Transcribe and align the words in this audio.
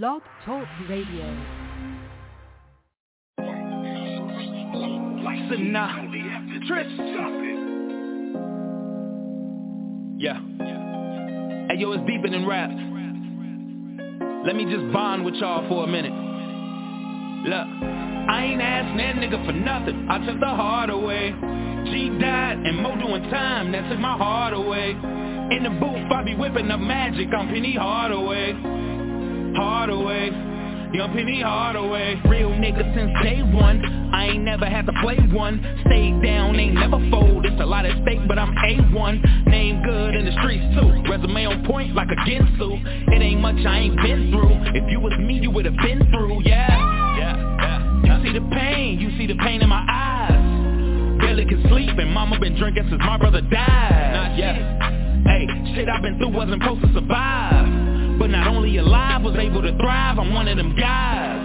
Blog 0.00 0.22
Talk 0.46 0.66
Radio. 0.88 1.26
Listen 5.20 5.76
up. 5.76 5.90
Yeah. 10.16 10.40
Hey, 11.68 11.76
yo, 11.76 11.92
it's 11.92 12.06
deeper 12.06 12.30
than 12.30 12.46
rap. 12.46 12.70
Let 14.46 14.56
me 14.56 14.64
just 14.64 14.90
bond 14.94 15.26
with 15.26 15.34
y'all 15.34 15.68
for 15.68 15.84
a 15.84 15.86
minute. 15.86 16.14
Look, 17.44 17.52
I 17.52 18.44
ain't 18.44 18.62
asking 18.62 18.96
that 18.96 19.16
nigga 19.16 19.44
for 19.44 19.52
nothing. 19.52 20.08
I 20.08 20.24
took 20.24 20.40
the 20.40 20.46
heart 20.46 20.88
away. 20.88 21.32
G 21.84 22.08
died 22.18 22.56
and 22.64 22.78
Mo 22.78 22.96
doing 22.96 23.24
time. 23.24 23.72
That 23.72 23.90
took 23.90 23.98
my 23.98 24.16
heart 24.16 24.54
away. 24.54 24.92
In 24.92 25.64
the 25.64 25.70
booth, 25.78 26.10
I 26.10 26.22
be 26.24 26.34
whipping 26.34 26.70
up 26.70 26.80
magic. 26.80 27.28
I'm 27.36 27.48
Penny 27.48 27.74
Hardaway. 27.74 28.81
Hardaway. 29.54 30.52
Young 30.92 31.10
Penny 31.14 31.40
Hardaway, 31.40 32.20
real 32.28 32.50
nigga 32.50 32.84
since 32.94 33.10
day 33.22 33.40
one. 33.40 33.80
I 34.12 34.26
ain't 34.26 34.44
never 34.44 34.66
had 34.66 34.84
to 34.84 34.92
play 35.00 35.16
one. 35.32 35.56
Stay 35.86 36.10
down, 36.22 36.60
ain't 36.60 36.74
never 36.74 36.98
fold. 37.10 37.46
It's 37.46 37.58
a 37.62 37.64
lot 37.64 37.86
at 37.86 37.96
stake, 38.02 38.20
but 38.28 38.38
I'm 38.38 38.54
A1. 38.54 39.46
Name 39.46 39.82
good 39.84 40.14
in 40.14 40.26
the 40.26 40.32
streets 40.42 40.62
too. 40.76 41.10
Resume 41.10 41.46
on 41.46 41.64
point 41.64 41.94
like 41.94 42.08
a 42.12 42.20
Ginsu. 42.28 43.08
It 43.08 43.22
ain't 43.22 43.40
much 43.40 43.56
I 43.64 43.78
ain't 43.78 43.96
been 43.96 44.30
through. 44.30 44.52
If 44.76 44.90
you 44.90 45.00
was 45.00 45.16
me, 45.18 45.38
you 45.40 45.50
would've 45.50 45.76
been 45.82 46.00
through, 46.12 46.42
yeah. 46.44 46.68
Yeah, 47.16 47.36
yeah. 48.04 48.18
You 48.18 48.24
see 48.26 48.38
the 48.38 48.44
pain, 48.52 49.00
you 49.00 49.16
see 49.16 49.26
the 49.26 49.36
pain 49.36 49.62
in 49.62 49.70
my 49.70 49.84
eyes. 49.88 51.20
Barely 51.20 51.46
can 51.46 51.66
sleep, 51.70 51.96
and 51.96 52.12
mama 52.12 52.38
been 52.38 52.54
drinking 52.58 52.84
since 52.90 53.00
my 53.00 53.16
brother 53.16 53.40
died. 53.40 54.12
Not 54.12 54.36
yet. 54.36 54.56
Hey, 55.24 55.46
shit 55.74 55.88
I've 55.88 56.02
been 56.02 56.18
through 56.18 56.36
wasn't 56.36 56.62
supposed 56.62 56.82
to 56.82 56.92
survive. 56.92 57.91
But 58.22 58.30
not 58.30 58.46
only 58.46 58.76
alive, 58.76 59.22
was 59.22 59.34
able 59.34 59.62
to 59.62 59.76
thrive, 59.78 60.16
I'm 60.16 60.32
one 60.32 60.46
of 60.46 60.56
them 60.56 60.76
guys. 60.76 61.42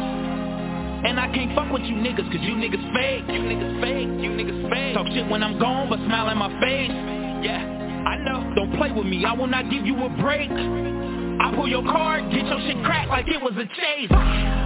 And 1.09 1.20
I 1.20 1.26
can't 1.34 1.55
fuck 1.55 1.73
with 1.73 1.81
you 1.81 1.95
niggas, 1.95 2.29
cause 2.29 2.41
you 2.46 2.54
niggas 2.54 2.93
fake. 2.93 3.26
You 3.34 3.41
niggas 3.49 3.82
fake, 3.82 4.05
you 4.21 4.29
niggas 4.29 4.70
fake. 4.70 4.93
Talk 4.93 5.07
shit 5.07 5.27
when 5.27 5.41
I'm 5.41 5.57
gone, 5.57 5.90
but 5.90 5.98
smile 6.05 6.29
in 6.29 6.38
my 6.38 6.54
face. 6.62 6.93
Yeah, 7.41 7.66
I 8.05 8.18
know. 8.21 8.54
Don't 8.54 8.77
play 8.77 8.91
with 8.91 9.07
me, 9.07 9.26
I 9.26 9.34
will 9.34 9.48
not 9.48 9.71
give 9.71 9.88
you 9.88 9.98
a 10.05 10.10
break. 10.21 10.51
I 11.40 11.54
pull 11.55 11.68
your 11.68 11.84
card, 11.84 12.32
get 12.32 12.46
your 12.46 12.60
shit 12.66 12.84
cracked 12.84 13.10
like 13.10 13.27
it 13.27 13.41
was 13.41 13.54
a 13.54 13.66
chase. 13.66 14.12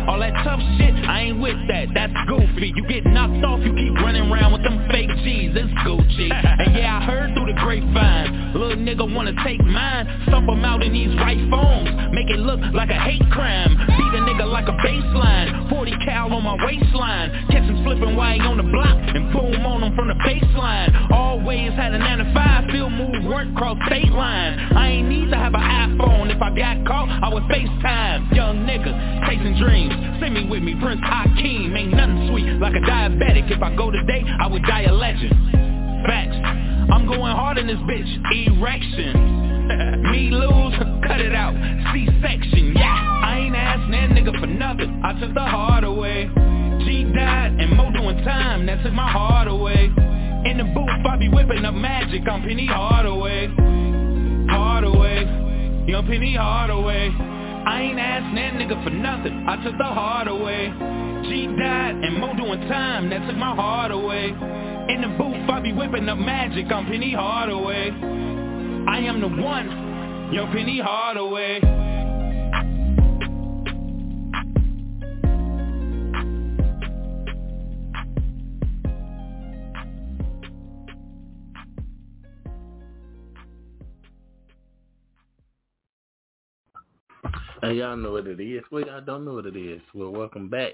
All 0.07 0.19
that 0.19 0.33
tough 0.43 0.59
shit, 0.77 0.95
I 1.07 1.29
ain't 1.29 1.39
with 1.39 1.57
that, 1.67 1.87
that's 1.93 2.13
goofy. 2.27 2.73
You 2.75 2.83
get 2.87 3.05
knocked 3.05 3.43
off, 3.45 3.59
you 3.61 3.73
keep 3.75 3.93
running 4.01 4.31
around 4.31 4.53
with 4.53 4.63
them 4.63 4.87
fake 4.89 5.09
G's, 5.23 5.51
it's 5.53 5.69
Gucci. 5.85 6.31
And 6.31 6.75
yeah, 6.75 6.97
I 6.97 7.05
heard 7.05 7.33
through 7.35 7.53
the 7.53 7.57
grapevine, 7.59 8.53
little 8.53 8.77
nigga 8.77 9.05
wanna 9.05 9.33
take 9.43 9.61
mine, 9.63 10.07
stomp 10.27 10.49
him 10.49 10.65
out 10.65 10.81
in 10.81 10.93
these 10.93 11.13
right 11.17 11.37
phones, 11.49 11.89
make 12.13 12.29
it 12.29 12.39
look 12.39 12.59
like 12.73 12.89
a 12.89 12.99
hate 12.99 13.23
crime. 13.31 13.75
Beat 13.77 14.13
a 14.17 14.21
nigga 14.25 14.49
like 14.49 14.67
a 14.67 14.75
baseline, 14.81 15.69
40 15.69 15.91
cal 16.05 16.33
on 16.33 16.43
my 16.43 16.57
waistline, 16.65 17.47
catch 17.49 17.63
him 17.63 17.83
flipping 17.83 18.15
while 18.15 18.33
he 18.33 18.41
on 18.41 18.57
the 18.57 18.63
block, 18.63 18.97
and 19.15 19.31
boom 19.33 19.65
on 19.65 19.83
him 19.83 19.95
from 19.95 20.07
the 20.07 20.17
baseline. 20.25 20.89
Always 21.11 21.73
had 21.73 21.93
a 21.93 21.99
9 21.99 22.17
to 22.19 22.33
5, 22.33 22.69
still 22.69 22.89
move 22.89 23.25
work 23.25 23.47
cross 23.55 23.77
state 23.87 24.11
line. 24.11 24.57
I 24.75 24.87
ain't 24.89 25.09
need 25.09 25.29
to 25.29 25.37
have 25.37 25.53
an 25.53 25.61
iPhone 26.01 26.33
if 26.33 26.41
I 26.41 26.49
got 26.55 26.85
caught, 26.85 27.09
I 27.23 27.29
was 27.29 27.43
FaceTime. 27.43 28.35
Young 28.35 28.65
nigga, 28.65 29.27
chasing 29.27 29.57
dreams. 29.57 29.93
Send 30.19 30.33
me 30.33 30.47
with 30.49 30.63
me, 30.63 30.75
Prince 30.81 31.01
Hakeem. 31.03 31.75
Ain't 31.75 31.93
nothing 31.93 32.27
sweet 32.29 32.59
like 32.59 32.75
a 32.75 32.79
diabetic. 32.79 33.51
If 33.51 33.61
I 33.61 33.75
go 33.75 33.91
today, 33.91 34.23
I 34.39 34.47
would 34.47 34.63
die 34.63 34.83
a 34.83 34.93
legend. 34.93 35.33
Facts. 36.05 36.37
I'm 36.91 37.05
going 37.05 37.35
hard 37.35 37.57
in 37.57 37.67
this 37.67 37.77
bitch. 37.77 38.09
Erection. 38.47 39.61
me 40.11 40.29
lose, 40.31 40.75
cut 41.07 41.21
it 41.21 41.33
out. 41.33 41.53
C-section, 41.93 42.73
yeah. 42.75 43.21
I 43.23 43.39
ain't 43.45 43.55
asking 43.55 43.91
that 43.91 44.09
nigga 44.09 44.39
for 44.39 44.47
nothing. 44.47 45.01
I 45.03 45.19
took 45.19 45.33
the 45.33 45.41
heart 45.45 45.83
away. 45.83 46.29
G 46.85 47.03
died 47.13 47.55
and 47.59 47.77
Mo 47.77 47.91
doing 47.91 48.23
time. 48.23 48.65
That 48.65 48.83
took 48.83 48.93
my 48.93 49.09
heart 49.09 49.47
away. 49.47 49.85
In 49.85 50.57
the 50.57 50.63
booth, 50.73 50.89
I 51.07 51.17
be 51.17 51.29
whipping 51.29 51.63
up 51.63 51.75
magic. 51.75 52.23
I'm 52.27 52.41
Penny 52.41 52.65
Hardaway. 52.65 53.47
Hardaway. 54.49 55.40
Young 55.91 56.07
Penny 56.07 56.33
Hardaway. 56.37 57.09
I 57.09 57.81
ain't 57.81 57.99
asking 57.99 58.35
that 58.35 58.53
nigga 58.53 58.81
for 58.81 58.91
nothing. 58.91 59.45
I 59.45 59.61
took 59.61 59.77
the 59.77 59.83
heart 59.83 60.29
away. 60.29 60.71
G 61.27 61.47
died 61.47 61.95
and 61.95 62.17
Mo 62.17 62.33
doing 62.33 62.61
time. 62.69 63.09
That 63.09 63.27
took 63.27 63.35
my 63.35 63.53
heart 63.53 63.91
away. 63.91 64.27
In 64.27 65.01
the 65.01 65.09
booth, 65.17 65.49
I 65.49 65.59
be 65.59 65.73
whipping 65.73 66.07
up 66.07 66.17
magic. 66.17 66.71
I'm 66.71 66.85
Penny 66.85 67.11
Hardaway. 67.13 67.89
I 68.87 68.99
am 68.99 69.19
the 69.19 69.27
one. 69.27 70.31
Young 70.31 70.49
Penny 70.53 70.79
Hardaway. 70.79 71.59
Hey, 87.63 87.73
y'all 87.73 87.95
know 87.95 88.13
what 88.13 88.25
it 88.25 88.39
is. 88.39 88.63
Well, 88.71 88.83
y'all 88.87 89.01
don't 89.01 89.23
know 89.23 89.35
what 89.35 89.45
it 89.45 89.55
is. 89.55 89.81
Well, 89.93 90.09
welcome 90.09 90.49
back. 90.49 90.73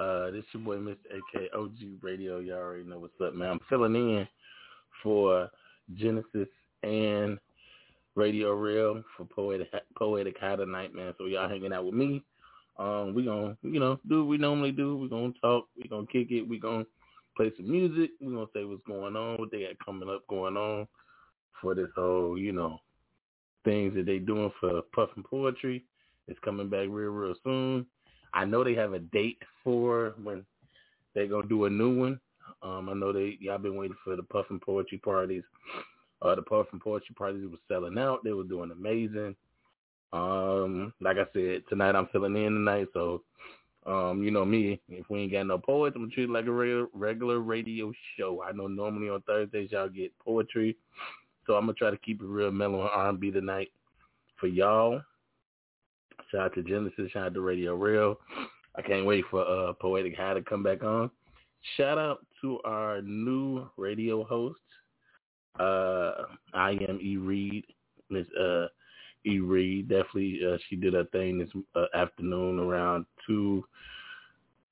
Uh, 0.00 0.32
this 0.32 0.42
your 0.52 0.64
boy, 0.64 0.76
Mr. 0.78 0.96
AK 0.96 1.54
OG 1.54 2.02
Radio. 2.02 2.40
Y'all 2.40 2.58
already 2.58 2.82
know 2.82 2.98
what's 2.98 3.20
up, 3.24 3.36
man. 3.36 3.50
I'm 3.50 3.60
filling 3.68 3.94
in 3.94 4.26
for 5.00 5.48
Genesis 5.94 6.48
and 6.82 7.38
Radio 8.16 8.50
Real 8.50 9.04
for 9.16 9.26
Poetic 9.26 9.68
Poetic 9.96 10.40
High 10.40 10.56
tonight, 10.56 10.92
man. 10.92 11.14
So 11.18 11.26
y'all 11.26 11.48
hanging 11.48 11.72
out 11.72 11.84
with 11.84 11.94
me. 11.94 12.24
Um, 12.80 13.14
we 13.14 13.24
gonna, 13.24 13.56
you 13.62 13.78
know, 13.78 14.00
do 14.08 14.24
what 14.24 14.30
we 14.30 14.38
normally 14.38 14.72
do. 14.72 14.96
We 14.96 15.08
gonna 15.08 15.32
talk. 15.40 15.68
We 15.80 15.88
gonna 15.88 16.08
kick 16.08 16.32
it. 16.32 16.42
We 16.42 16.58
gonna 16.58 16.84
play 17.36 17.52
some 17.56 17.70
music. 17.70 18.10
We 18.20 18.34
gonna 18.34 18.46
say 18.52 18.64
what's 18.64 18.82
going 18.88 19.14
on, 19.14 19.38
what 19.38 19.52
they 19.52 19.60
got 19.60 19.78
coming 19.84 20.08
up, 20.08 20.26
going 20.26 20.56
on 20.56 20.88
for 21.60 21.76
this 21.76 21.90
whole, 21.94 22.36
you 22.36 22.50
know, 22.50 22.80
things 23.64 23.94
that 23.94 24.06
they 24.06 24.18
doing 24.18 24.50
for 24.58 24.82
Puffin 24.92 25.22
Poetry. 25.22 25.84
It's 26.28 26.38
coming 26.44 26.68
back 26.68 26.88
real, 26.88 27.10
real 27.10 27.34
soon. 27.44 27.86
I 28.34 28.44
know 28.44 28.64
they 28.64 28.74
have 28.74 28.92
a 28.92 28.98
date 28.98 29.38
for 29.62 30.14
when 30.22 30.44
they're 31.14 31.26
gonna 31.26 31.48
do 31.48 31.64
a 31.66 31.70
new 31.70 31.98
one. 31.98 32.20
Um, 32.62 32.88
I 32.88 32.94
know 32.94 33.12
they 33.12 33.36
y'all 33.40 33.58
been 33.58 33.76
waiting 33.76 33.96
for 34.04 34.16
the 34.16 34.22
Puffin 34.22 34.60
Poetry 34.60 34.98
parties. 34.98 35.42
Uh, 36.22 36.34
the 36.34 36.42
Puffin 36.42 36.80
Poetry 36.80 37.14
parties 37.14 37.46
were 37.50 37.58
selling 37.68 37.98
out. 37.98 38.22
They 38.24 38.32
were 38.32 38.44
doing 38.44 38.70
amazing. 38.70 39.34
Um, 40.12 40.92
like 41.00 41.16
I 41.16 41.24
said, 41.32 41.62
tonight 41.68 41.96
I'm 41.96 42.08
filling 42.12 42.36
in 42.36 42.52
tonight, 42.52 42.88
so 42.92 43.22
um, 43.86 44.22
you 44.22 44.30
know 44.30 44.44
me, 44.44 44.80
if 44.88 45.08
we 45.10 45.20
ain't 45.20 45.32
got 45.32 45.46
no 45.46 45.58
poets, 45.58 45.96
I'm 45.96 46.02
gonna 46.02 46.14
treat 46.14 46.24
it 46.24 46.30
like 46.30 46.46
a 46.46 46.52
regular, 46.52 46.86
regular 46.92 47.40
radio 47.40 47.92
show. 48.16 48.42
I 48.42 48.52
know 48.52 48.68
normally 48.68 49.08
on 49.08 49.22
Thursdays 49.22 49.72
y'all 49.72 49.88
get 49.88 50.16
poetry, 50.18 50.76
so 51.46 51.54
I'm 51.54 51.62
gonna 51.62 51.74
try 51.74 51.90
to 51.90 51.96
keep 51.98 52.20
it 52.20 52.26
real 52.26 52.52
mellow 52.52 52.82
and 52.82 52.90
R&B 52.92 53.30
tonight 53.32 53.72
for 54.38 54.46
y'all. 54.46 55.00
Shout 56.32 56.40
out 56.40 56.54
to 56.54 56.62
Genesis. 56.62 57.10
Shout 57.12 57.26
out 57.26 57.34
to 57.34 57.42
Radio 57.42 57.74
Real. 57.74 58.18
I 58.74 58.80
can't 58.80 59.04
wait 59.04 59.24
for 59.30 59.46
uh, 59.46 59.74
Poetic 59.74 60.16
High 60.16 60.32
to 60.32 60.42
come 60.42 60.62
back 60.62 60.82
on. 60.82 61.10
Shout 61.76 61.98
out 61.98 62.24
to 62.40 62.58
our 62.64 63.02
new 63.02 63.68
radio 63.76 64.24
host. 64.24 64.58
Uh, 65.60 66.24
I 66.54 66.70
am 66.88 66.98
E 67.02 67.18
Reed. 67.18 67.66
Miss 68.08 68.26
uh, 68.40 68.68
E 69.26 69.40
Reed. 69.40 69.88
Definitely, 69.88 70.40
uh, 70.50 70.56
she 70.68 70.76
did 70.76 70.94
her 70.94 71.04
thing 71.12 71.38
this 71.38 71.50
uh, 71.76 71.84
afternoon 71.94 72.58
around 72.58 73.04
two 73.26 73.62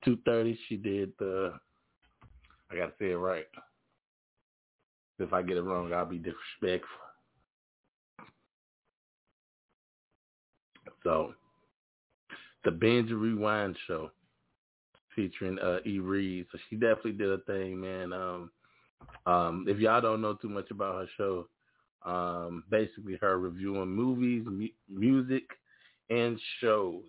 two 0.03 0.19
thirty. 0.25 0.59
She 0.69 0.77
did 0.77 1.13
the. 1.19 1.53
I 2.71 2.77
gotta 2.77 2.93
say 2.99 3.11
it 3.11 3.17
right. 3.17 3.47
If 5.19 5.35
I 5.35 5.43
get 5.43 5.59
it 5.59 5.63
wrong, 5.63 5.93
I'll 5.93 6.07
be 6.07 6.17
disrespectful. 6.17 6.89
So 11.05 11.35
the 12.65 12.71
Binge 12.71 13.11
Rewind 13.11 13.77
show 13.87 14.11
featuring 15.15 15.59
uh, 15.59 15.79
E. 15.87 15.99
Reed. 15.99 16.47
So 16.53 16.59
she 16.69 16.77
definitely 16.77 17.13
did 17.13 17.31
a 17.31 17.39
thing, 17.39 17.81
man. 17.81 18.13
Um, 18.13 18.51
um, 19.27 19.67
if 19.69 19.79
y'all 19.79 20.01
don't 20.01 20.21
know 20.21 20.35
too 20.35 20.49
much 20.49 20.71
about 20.71 20.95
her 20.97 21.07
show, 21.17 21.49
um, 22.05 22.65
basically 22.71 23.19
her 23.21 23.39
reviewing 23.39 23.89
movies, 23.89 24.45
mu- 24.47 24.69
music, 24.89 25.45
and 26.09 26.39
shows. 26.61 27.03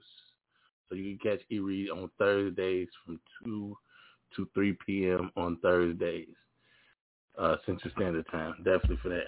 So 0.90 0.96
you 0.96 1.18
can 1.18 1.32
catch 1.32 1.46
E. 1.50 1.60
Reed 1.60 1.90
on 1.90 2.10
Thursdays 2.18 2.90
from 3.06 3.20
2 3.46 3.78
to 4.36 4.50
3 4.54 4.78
p.m. 4.86 5.32
on 5.38 5.58
Thursdays, 5.62 6.28
uh, 7.38 7.56
Central 7.66 7.94
Standard 7.96 8.26
Time. 8.32 8.56
Definitely 8.58 9.00
for 9.02 9.10
that. 9.10 9.28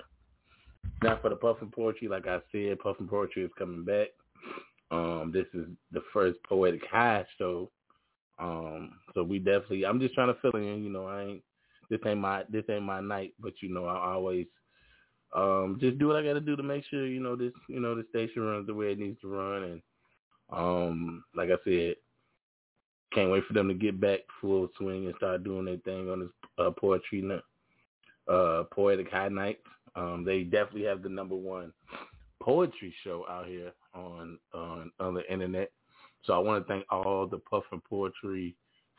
Now 1.02 1.20
for 1.22 1.30
the 1.30 1.36
Puffin 1.36 1.72
Poetry, 1.74 2.08
like 2.08 2.28
I 2.28 2.40
said, 2.52 2.80
Puffin 2.80 3.08
Poetry 3.08 3.44
is 3.44 3.52
coming 3.58 3.84
back. 3.84 4.08
Um, 4.94 5.32
this 5.34 5.48
is 5.54 5.68
the 5.92 6.04
first 6.14 6.38
poetic 6.48 6.86
high 6.86 7.26
show. 7.38 7.72
Um, 8.40 9.00
so 9.14 9.24
we 9.24 9.40
definitely 9.40 9.86
I'm 9.86 10.00
just 10.00 10.14
trying 10.14 10.34
to 10.34 10.40
fill 10.42 10.56
in, 10.56 10.84
you 10.84 10.90
know, 10.92 11.08
I 11.08 11.24
ain't 11.24 11.44
this 11.90 12.00
ain't 12.06 12.20
my 12.20 12.44
this 12.50 12.66
ain't 12.70 12.84
my 12.84 13.02
night, 13.02 13.34
but 13.40 13.54
you 13.62 13.70
know, 13.74 13.86
I 13.86 14.14
always 14.14 14.48
um 15.36 15.78
just 15.82 15.98
do 15.98 16.08
what 16.08 16.18
I 16.18 16.24
gotta 16.24 16.42
do 16.42 16.56
to 16.56 16.64
make 16.64 16.86
sure, 16.90 17.08
you 17.08 17.20
know, 17.20 17.36
this 17.36 17.54
you 17.68 17.80
know, 17.80 17.96
the 17.96 18.06
station 18.10 18.44
runs 18.44 18.68
the 18.68 18.74
way 18.74 18.92
it 18.92 19.00
needs 19.00 19.20
to 19.22 19.28
run 19.28 19.64
and 19.64 19.82
Um, 20.52 21.24
like 21.36 21.50
I 21.50 21.58
said, 21.64 21.96
can't 23.14 23.32
wait 23.32 23.46
for 23.48 23.54
them 23.54 23.68
to 23.70 23.74
get 23.74 24.00
back 24.00 24.20
full 24.42 24.70
swing 24.78 25.06
and 25.06 25.16
start 25.18 25.44
doing 25.44 25.66
their 25.66 25.78
thing 25.78 26.10
on 26.10 26.20
this 26.20 26.30
uh, 26.60 26.72
poetry, 26.72 27.28
uh, 28.28 28.64
poetic 28.72 29.10
high 29.12 29.30
night. 29.30 29.60
Um, 29.96 30.24
they 30.26 30.44
definitely 30.44 30.84
have 30.84 31.02
the 31.04 31.10
number 31.10 31.36
one 31.36 31.74
poetry 32.44 32.94
show 33.04 33.26
out 33.30 33.48
here 33.48 33.72
on 33.94 34.38
on 34.54 34.92
on 35.00 35.14
the 35.14 35.32
internet. 35.32 35.72
So 36.26 36.34
I 36.34 36.40
want 36.40 36.66
to 36.66 36.74
thank 36.74 36.86
all 36.92 37.28
the 37.28 37.40
Puffin 37.40 37.82
Poetry 37.90 38.56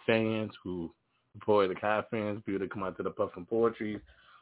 fans 0.07 0.51
who 0.63 0.93
poetic 1.41 1.81
high 1.81 2.03
fans, 2.11 2.43
people 2.45 2.61
that 2.61 2.73
come 2.73 2.83
out 2.83 2.97
to 2.97 3.03
the 3.03 3.11
Puffin 3.11 3.47
Poetry, 3.47 4.01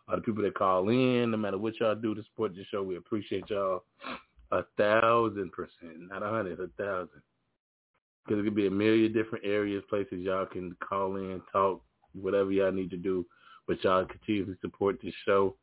uh, 0.09 0.17
the 0.17 0.23
people 0.23 0.43
that 0.43 0.55
call 0.55 0.89
in, 0.89 1.31
no 1.31 1.37
matter 1.37 1.59
what 1.59 1.79
y'all 1.81 1.95
do 1.95 2.15
to 2.15 2.23
support 2.25 2.55
the 2.55 2.65
show, 2.71 2.83
we 2.83 2.97
appreciate 2.97 3.49
y'all 3.49 3.85
a 4.51 4.63
thousand 4.77 5.51
percent, 5.53 6.09
not 6.11 6.23
a 6.23 6.29
hundred, 6.29 6.61
a 6.61 6.69
thousand. 6.83 7.23
Because 8.25 8.41
it 8.41 8.45
could 8.45 8.55
be 8.55 8.67
a 8.67 8.71
million 8.71 9.13
different 9.13 9.45
areas, 9.45 9.83
places 9.89 10.21
y'all 10.21 10.47
can 10.47 10.77
call 10.87 11.17
in, 11.17 11.41
talk, 11.51 11.83
whatever 12.15 12.53
y'all 12.53 12.71
need 12.71 12.91
to 12.91 12.97
do, 12.97 13.27
but 13.67 13.83
y'all 13.83 14.05
continue 14.05 14.45
to 14.45 14.57
support 14.61 14.99
this 15.03 15.15
show. 15.25 15.57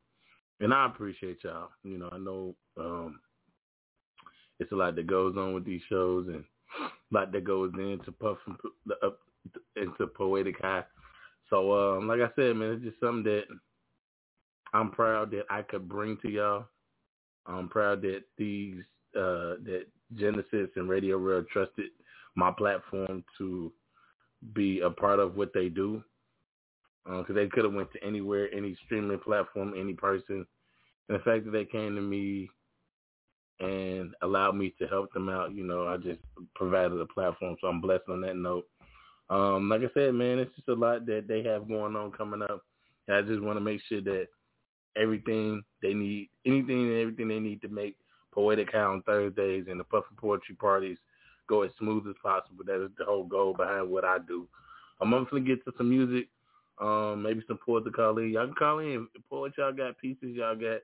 And 0.59 0.73
I 0.73 0.85
appreciate 0.87 1.43
y'all. 1.43 1.69
You 1.83 1.99
know, 1.99 2.09
I 2.11 2.17
know 2.17 2.55
um, 2.77 3.19
it's 4.59 4.71
a 4.71 4.75
lot 4.75 4.95
that 4.95 5.07
goes 5.07 5.35
on 5.37 5.53
with 5.53 5.65
these 5.65 5.81
shows 5.89 6.27
and 6.27 6.43
a 6.81 6.89
lot 7.11 7.31
that 7.31 7.43
goes 7.43 7.71
into 7.73 8.13
the 8.85 8.95
up 9.05 9.19
into 9.75 10.07
poetic 10.07 10.55
high. 10.61 10.83
So, 11.49 11.97
um, 11.97 12.07
like 12.07 12.19
I 12.19 12.29
said, 12.35 12.55
man, 12.55 12.73
it's 12.73 12.83
just 12.83 12.99
something 12.99 13.23
that 13.23 13.43
I'm 14.73 14.91
proud 14.91 15.31
that 15.31 15.45
I 15.49 15.61
could 15.63 15.89
bring 15.89 16.17
to 16.21 16.29
y'all. 16.29 16.65
I'm 17.47 17.69
proud 17.69 18.01
that 18.03 18.21
these 18.37 18.83
uh, 19.15 19.57
that 19.65 19.85
Genesis 20.15 20.69
and 20.75 20.89
Radio 20.89 21.17
Real 21.17 21.43
trusted 21.51 21.89
my 22.35 22.51
platform 22.51 23.23
to 23.37 23.71
be 24.53 24.81
a 24.81 24.89
part 24.89 25.19
of 25.19 25.35
what 25.35 25.51
they 25.53 25.69
do 25.69 26.03
because 27.05 27.25
uh, 27.29 27.33
they 27.33 27.47
could 27.47 27.63
have 27.63 27.73
went 27.73 27.91
to 27.93 28.03
anywhere, 28.03 28.53
any 28.53 28.77
streaming 28.85 29.19
platform, 29.19 29.73
any 29.77 29.93
person. 29.93 30.45
And 31.07 31.19
the 31.19 31.23
fact 31.23 31.45
that 31.45 31.51
they 31.51 31.65
came 31.65 31.95
to 31.95 32.01
me 32.01 32.49
and 33.59 34.13
allowed 34.21 34.55
me 34.55 34.73
to 34.79 34.87
help 34.87 35.11
them 35.13 35.29
out, 35.29 35.53
you 35.53 35.65
know, 35.65 35.87
I 35.87 35.97
just 35.97 36.19
provided 36.55 36.99
a 36.99 37.05
platform, 37.05 37.57
so 37.59 37.67
I'm 37.67 37.81
blessed 37.81 38.09
on 38.09 38.21
that 38.21 38.35
note. 38.35 38.67
Um, 39.29 39.69
like 39.69 39.81
I 39.81 39.89
said, 39.93 40.13
man, 40.13 40.39
it's 40.39 40.55
just 40.55 40.69
a 40.69 40.73
lot 40.73 41.05
that 41.05 41.25
they 41.27 41.43
have 41.43 41.67
going 41.67 41.95
on 41.95 42.11
coming 42.11 42.41
up. 42.41 42.63
And 43.07 43.17
I 43.17 43.21
just 43.21 43.41
want 43.41 43.57
to 43.57 43.61
make 43.61 43.81
sure 43.87 44.01
that 44.01 44.27
everything 44.95 45.63
they 45.81 45.93
need, 45.93 46.29
anything 46.45 46.89
and 46.89 46.99
everything 46.99 47.27
they 47.27 47.39
need 47.39 47.61
to 47.61 47.67
make 47.67 47.95
Poetic 48.31 48.71
High 48.71 48.79
on 48.79 49.01
Thursdays 49.03 49.65
and 49.69 49.79
the 49.79 49.83
Puffin 49.83 50.17
Poetry 50.17 50.55
parties 50.55 50.97
go 51.47 51.63
as 51.63 51.71
smooth 51.79 52.07
as 52.07 52.15
possible. 52.23 52.63
That 52.65 52.83
is 52.83 52.91
the 52.97 53.05
whole 53.05 53.25
goal 53.25 53.53
behind 53.53 53.89
what 53.89 54.05
I 54.05 54.17
do. 54.19 54.47
I'm 55.01 55.11
to 55.11 55.39
get 55.39 55.63
to 55.65 55.71
some 55.77 55.89
music, 55.89 56.27
um, 56.79 57.23
maybe 57.23 57.41
some 57.47 57.59
poets 57.65 57.85
to 57.85 57.91
call 57.91 58.17
in. 58.17 58.29
Y'all 58.29 58.45
can 58.45 58.55
call 58.55 58.79
in. 58.79 59.07
Poets, 59.29 59.55
y'all 59.57 59.71
got 59.71 59.97
pieces. 59.97 60.35
Y'all 60.35 60.55
got, 60.55 60.81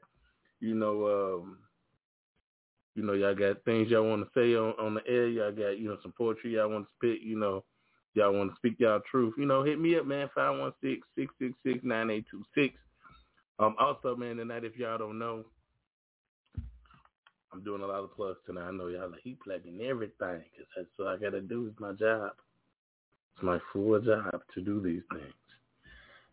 you 0.60 0.74
know, 0.74 1.42
um, 1.44 1.58
you 2.96 3.04
know, 3.04 3.14
y'all 3.14 3.36
got 3.36 3.64
things 3.66 3.90
y'all 3.90 4.08
want 4.08 4.24
to 4.24 4.30
say 4.34 4.56
on, 4.56 4.74
on 4.80 4.94
the 4.94 5.06
air. 5.08 5.28
Y'all 5.28 5.52
got, 5.52 5.78
you 5.78 5.90
know, 5.90 5.98
some 6.02 6.14
poetry 6.18 6.56
y'all 6.56 6.70
want 6.70 6.86
to 6.86 6.92
spit. 6.98 7.22
You 7.22 7.38
know, 7.38 7.64
y'all 8.14 8.34
want 8.34 8.52
to 8.52 8.56
speak 8.56 8.76
y'all 8.80 9.02
truth. 9.12 9.34
You 9.38 9.46
know, 9.46 9.64
hit 9.64 9.80
me 9.80 9.98
up, 9.98 10.06
man. 10.06 10.30
Five 10.34 10.58
one 10.58 10.74
six 10.82 11.06
six 11.18 11.34
six 11.40 11.54
six 11.66 11.80
nine 11.84 12.10
eight 12.10 12.26
two 12.32 12.44
six. 12.56 12.74
Um, 13.60 13.76
also, 13.80 14.16
man, 14.16 14.38
tonight, 14.38 14.64
if 14.64 14.78
y'all 14.78 14.98
don't 14.98 15.20
know, 15.20 15.44
I'm 17.54 17.64
doing 17.64 17.82
a 17.82 17.86
lot 17.86 18.04
of 18.04 18.16
plugs 18.16 18.40
tonight. 18.46 18.68
I 18.68 18.72
know 18.72 18.88
y'all 18.88 19.10
like, 19.10 19.22
he 19.24 19.38
plugging 19.44 19.82
everything 19.82 20.44
because 20.52 20.68
that's 20.76 20.88
what 20.98 21.10
I 21.10 21.18
got 21.18 21.32
to 21.32 21.42
do. 21.42 21.68
It's 21.68 21.80
my 21.80 21.94
job. 21.94 22.32
It's 23.36 23.44
my 23.44 23.60
full 23.72 24.00
job 24.00 24.42
to 24.54 24.62
do 24.62 24.82
these 24.82 25.04
things. 25.12 25.34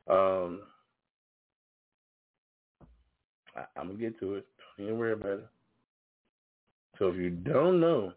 Um, 0.08 0.62
I, 3.56 3.64
I'm 3.76 3.86
going 3.88 3.98
to 3.98 4.04
get 4.04 4.20
to 4.20 4.34
it. 4.34 4.46
Don't 4.78 4.86
even 4.86 4.98
worry 4.98 5.12
about 5.12 5.30
it. 5.30 5.46
So 7.02 7.08
if 7.08 7.16
you 7.16 7.30
don't 7.30 7.80
know, 7.80 8.12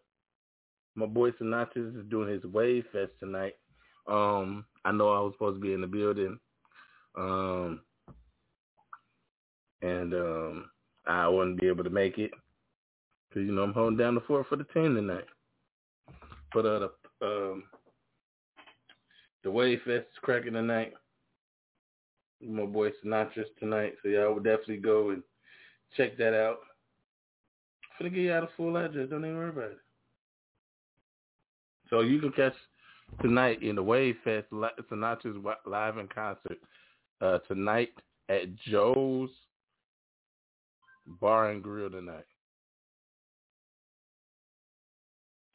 my 0.93 1.07
boy 1.07 1.31
Sinatrus 1.31 1.99
is 1.99 2.05
doing 2.07 2.29
his 2.29 2.43
Wave 2.43 2.85
Fest 2.91 3.13
tonight. 3.19 3.55
Um, 4.05 4.63
I 4.85 4.91
know 4.91 5.11
I 5.11 5.21
was 5.21 5.33
supposed 5.33 5.59
to 5.59 5.59
be 5.59 5.73
in 5.73 5.81
the 5.81 5.87
building. 5.87 6.37
Um, 7.17 7.81
and 9.81 10.13
um, 10.13 10.69
I 11.07 11.27
wouldn't 11.27 11.59
be 11.59 11.67
able 11.67 11.83
to 11.83 11.89
make 11.89 12.19
it 12.19 12.29
because 13.27 13.47
you 13.47 13.55
know 13.55 13.63
I'm 13.63 13.73
holding 13.73 13.97
down 13.97 14.13
the 14.13 14.21
fort 14.21 14.45
for 14.47 14.55
the 14.55 14.65
team 14.65 14.93
tonight. 14.93 15.25
But 16.53 16.67
uh, 16.67 16.79
the 16.79 17.25
um, 17.25 17.63
the 19.43 19.49
Wave 19.49 19.79
Fest 19.83 20.05
is 20.11 20.19
cracking 20.21 20.53
tonight. 20.53 20.93
My 22.39 22.67
boy 22.67 22.91
Sinatra's 23.03 23.49
tonight, 23.59 23.95
so 24.03 24.09
y'all 24.09 24.35
would 24.35 24.43
definitely 24.43 24.77
go 24.77 25.09
and 25.09 25.23
check 25.97 26.19
that 26.19 26.35
out. 26.35 26.59
I'm 27.99 28.07
gonna 28.07 28.15
get 28.15 28.23
y'all 28.25 28.41
the 28.41 28.47
full 28.57 28.77
address. 28.77 29.09
Don't 29.09 29.23
even 29.23 29.37
worry 29.37 29.49
about 29.49 29.71
it. 29.71 29.79
So 31.89 32.01
you 32.01 32.19
can 32.19 32.31
catch 32.31 32.53
tonight 33.21 33.61
in 33.63 33.75
the 33.75 33.83
Wave 33.83 34.15
Fest 34.23 34.47
Sinatrus 34.51 35.41
live 35.65 35.97
in 35.97 36.07
concert 36.07 36.57
uh, 37.21 37.39
tonight 37.47 37.89
at 38.27 38.55
Joe's 38.55 39.29
Bar 41.07 41.51
and 41.51 41.63
Grill 41.63 41.89
tonight. 41.89 42.25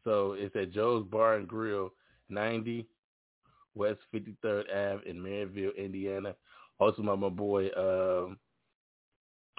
So 0.04 0.34
it's 0.38 0.56
at 0.56 0.72
Joe's 0.72 1.06
Bar 1.06 1.36
and 1.36 1.48
Grill, 1.48 1.92
90 2.30 2.86
West 3.74 4.00
53rd 4.14 4.64
Ave 4.70 5.08
in 5.08 5.18
Merrillville, 5.18 5.76
Indiana. 5.76 6.34
Also, 6.78 7.02
my, 7.02 7.14
my 7.14 7.28
boy, 7.28 7.66
um, 7.76 8.38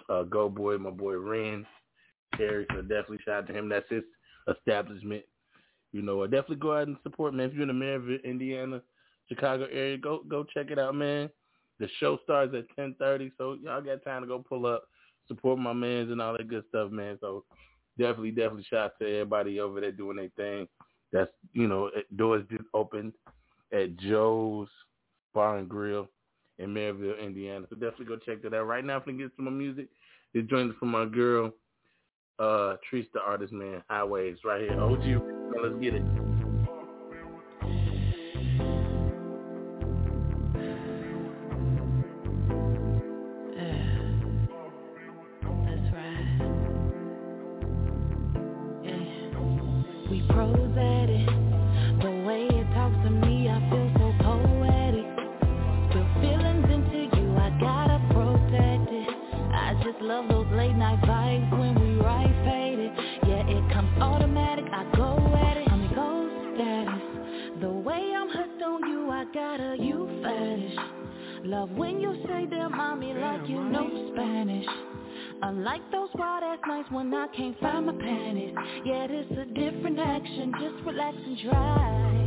uh, 0.09 0.23
Go 0.23 0.49
Boy, 0.49 0.77
my 0.77 0.89
boy 0.89 1.17
Ren, 1.17 1.65
Terry. 2.37 2.65
So 2.71 2.81
definitely 2.81 3.19
shout 3.25 3.43
out 3.43 3.47
to 3.47 3.53
him. 3.53 3.69
That's 3.69 3.89
his 3.89 4.03
establishment. 4.47 5.23
You 5.91 6.01
know, 6.01 6.25
definitely 6.25 6.55
go 6.57 6.77
out 6.77 6.87
and 6.87 6.97
support, 7.03 7.33
man. 7.33 7.49
If 7.49 7.53
you're 7.53 7.69
in 7.69 7.79
the 7.79 7.85
Merrillville, 7.85 8.23
Indiana, 8.23 8.81
Chicago 9.27 9.67
area, 9.71 9.97
go 9.97 10.21
go 10.27 10.43
check 10.43 10.71
it 10.71 10.79
out, 10.79 10.95
man. 10.95 11.29
The 11.79 11.87
show 11.99 12.19
starts 12.23 12.53
at 12.55 12.65
10:30, 12.77 13.31
so 13.37 13.57
y'all 13.61 13.81
got 13.81 14.03
time 14.03 14.21
to 14.21 14.27
go 14.27 14.39
pull 14.39 14.65
up 14.65 14.83
support 15.27 15.59
my 15.59 15.73
mans 15.73 16.11
and 16.11 16.21
all 16.21 16.33
that 16.37 16.47
good 16.47 16.63
stuff, 16.69 16.91
man. 16.91 17.17
So 17.21 17.45
definitely, 17.97 18.31
definitely 18.31 18.65
shout 18.69 18.85
out 18.85 18.99
to 18.99 19.05
everybody 19.05 19.59
over 19.59 19.81
there 19.81 19.91
doing 19.91 20.17
their 20.17 20.29
thing. 20.35 20.67
That's 21.11 21.31
you 21.53 21.67
know, 21.67 21.87
eh, 21.87 22.01
doors 22.15 22.43
just 22.49 22.63
opened 22.73 23.13
at 23.73 23.97
Joe's 23.97 24.69
Bar 25.33 25.57
and 25.57 25.69
Grill 25.69 26.09
in 26.59 26.73
Merrillville, 26.73 27.21
Indiana. 27.21 27.65
So 27.69 27.75
definitely 27.75 28.05
go 28.05 28.17
check 28.17 28.41
that 28.43 28.53
out. 28.53 28.67
Right 28.67 28.85
now, 28.85 28.97
if 28.97 29.05
we 29.05 29.13
get 29.13 29.31
some 29.35 29.45
more 29.45 29.53
music, 29.53 29.87
this 30.33 30.45
joint 30.45 30.77
from 30.77 30.89
my 30.89 31.05
girl, 31.05 31.51
uh, 32.41 32.77
Treese 32.91 33.11
the 33.13 33.21
artist, 33.21 33.53
man. 33.53 33.83
Highways 33.87 34.37
right 34.43 34.61
here. 34.61 34.79
OG, 34.81 35.61
let's 35.63 35.79
get 35.81 35.93
it. 35.93 36.20
relax 80.85 81.17
and 81.25 81.37
try. 81.37 82.20